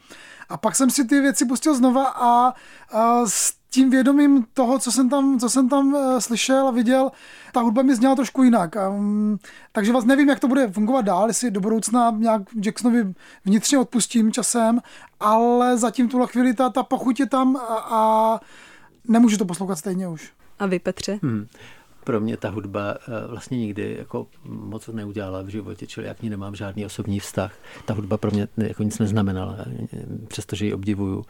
A 0.48 0.56
pak 0.56 0.76
jsem 0.76 0.90
si 0.90 1.04
ty 1.04 1.20
věci 1.20 1.44
pustil 1.44 1.74
znova 1.74 2.08
a, 2.08 2.54
a 2.90 3.26
s 3.26 3.55
tím 3.76 3.90
vědomím 3.90 4.46
toho, 4.54 4.78
co 4.78 4.92
jsem 4.92 5.08
tam, 5.08 5.38
co 5.38 5.50
jsem 5.50 5.68
tam 5.68 5.94
uh, 5.94 6.18
slyšel 6.18 6.68
a 6.68 6.70
viděl, 6.70 7.10
ta 7.52 7.60
hudba 7.60 7.82
mi 7.82 7.96
zněla 7.96 8.14
trošku 8.14 8.42
jinak. 8.42 8.76
Um, 8.88 9.38
takže 9.72 9.92
vás 9.92 10.04
nevím, 10.04 10.28
jak 10.28 10.40
to 10.40 10.48
bude 10.48 10.68
fungovat 10.68 11.04
dál, 11.04 11.28
jestli 11.28 11.50
do 11.50 11.60
budoucna 11.60 12.10
nějak 12.18 12.42
Jacksonovi 12.64 13.14
vnitřně 13.44 13.78
odpustím 13.78 14.32
časem, 14.32 14.80
ale 15.20 15.78
zatím 15.78 16.08
tuhle 16.08 16.26
chvíli 16.26 16.54
ta, 16.54 16.70
ta 16.70 16.82
pachuť 16.82 17.20
je 17.20 17.26
tam 17.26 17.56
a, 17.56 17.60
a 17.90 18.40
nemůžu 19.08 19.36
to 19.36 19.44
poslouchat 19.44 19.76
stejně 19.76 20.08
už. 20.08 20.32
A 20.58 20.66
vy, 20.66 20.78
Petře? 20.78 21.18
Hmm 21.22 21.46
pro 22.06 22.20
mě 22.20 22.36
ta 22.36 22.50
hudba 22.50 22.94
eh, 22.94 23.26
vlastně 23.26 23.58
nikdy 23.58 23.96
jako 23.98 24.26
moc 24.44 24.88
neudělala 24.88 25.42
v 25.42 25.48
životě, 25.48 25.86
čili 25.86 26.06
já 26.06 26.14
k 26.14 26.22
ní 26.22 26.30
nemám 26.30 26.54
žádný 26.54 26.86
osobní 26.86 27.20
vztah. 27.20 27.54
Ta 27.84 27.94
hudba 27.94 28.16
pro 28.16 28.30
mě 28.30 28.48
jako 28.56 28.82
nic 28.82 28.98
neznamenala, 28.98 29.56
přestože 30.28 30.66
ji 30.66 30.74
obdivuju. 30.74 31.24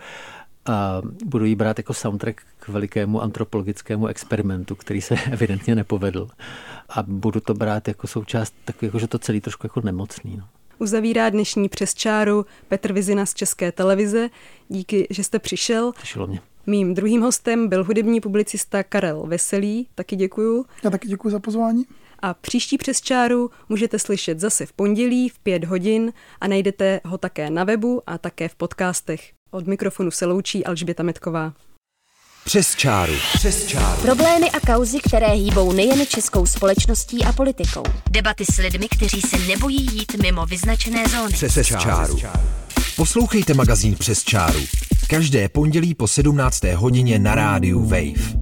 A 0.66 1.02
budu 1.24 1.44
ji 1.44 1.54
brát 1.54 1.78
jako 1.78 1.94
soundtrack 1.94 2.40
k 2.58 2.68
velikému 2.68 3.22
antropologickému 3.22 4.06
experimentu, 4.06 4.74
který 4.74 5.00
se 5.00 5.14
evidentně 5.32 5.74
nepovedl. 5.74 6.28
A 6.88 7.02
budu 7.02 7.40
to 7.40 7.54
brát 7.54 7.88
jako 7.88 8.06
součást, 8.06 8.54
tak 8.64 8.82
jako, 8.82 8.98
že 8.98 9.08
to 9.08 9.18
celý 9.18 9.40
trošku 9.40 9.66
jako 9.66 9.80
nemocný. 9.80 10.36
No. 10.36 10.44
Uzavírá 10.78 11.30
dnešní 11.30 11.68
přes 11.68 11.94
čáru 11.94 12.46
Petr 12.68 12.92
Vizina 12.92 13.26
z 13.26 13.34
České 13.34 13.72
televize. 13.72 14.28
Díky, 14.68 15.06
že 15.10 15.24
jste 15.24 15.38
přišel. 15.38 15.92
Těšilo 16.00 16.26
mě. 16.26 16.40
Mým 16.66 16.94
druhým 16.94 17.22
hostem 17.22 17.68
byl 17.68 17.84
hudební 17.84 18.20
publicista 18.20 18.82
Karel 18.82 19.26
Veselý, 19.26 19.88
taky 19.94 20.16
děkuju. 20.16 20.66
Já 20.84 20.90
taky 20.90 21.08
děkuji 21.08 21.30
za 21.30 21.40
pozvání. 21.40 21.84
A 22.18 22.34
příští 22.34 22.78
přes 22.78 23.00
čáru 23.00 23.50
můžete 23.68 23.98
slyšet 23.98 24.40
zase 24.40 24.66
v 24.66 24.72
pondělí 24.72 25.28
v 25.28 25.38
pět 25.38 25.64
hodin 25.64 26.12
a 26.40 26.48
najdete 26.48 27.00
ho 27.04 27.18
také 27.18 27.50
na 27.50 27.64
webu 27.64 28.02
a 28.06 28.18
také 28.18 28.48
v 28.48 28.54
podcastech. 28.54 29.35
Od 29.56 29.66
mikrofonu 29.66 30.10
se 30.10 30.26
loučí 30.26 30.64
Alžběta 30.64 31.02
Metková. 31.02 31.52
Přes 32.44 32.74
čáru. 32.74 33.12
Přes 33.34 33.66
čáru. 33.66 34.02
Problémy 34.02 34.50
a 34.50 34.60
kauzy, 34.60 34.98
které 35.00 35.26
hýbou 35.26 35.72
nejen 35.72 36.06
českou 36.06 36.46
společností 36.46 37.24
a 37.24 37.32
politikou. 37.32 37.82
Debaty 38.10 38.44
s 38.52 38.56
lidmi, 38.58 38.88
kteří 38.88 39.20
se 39.20 39.38
nebojí 39.38 39.86
jít 39.92 40.22
mimo 40.22 40.46
vyznačené 40.46 41.04
zóny. 41.08 41.32
Přes, 41.32 41.52
Přes 41.52 41.66
čáru. 41.66 42.18
čáru. 42.18 42.38
Poslouchejte 42.96 43.54
magazín 43.54 43.94
Přes 43.94 44.24
čáru. 44.24 44.60
Každé 45.08 45.48
pondělí 45.48 45.94
po 45.94 46.08
17. 46.08 46.64
hodině 46.64 47.18
na 47.18 47.34
rádiu 47.34 47.82
Wave. 47.82 48.36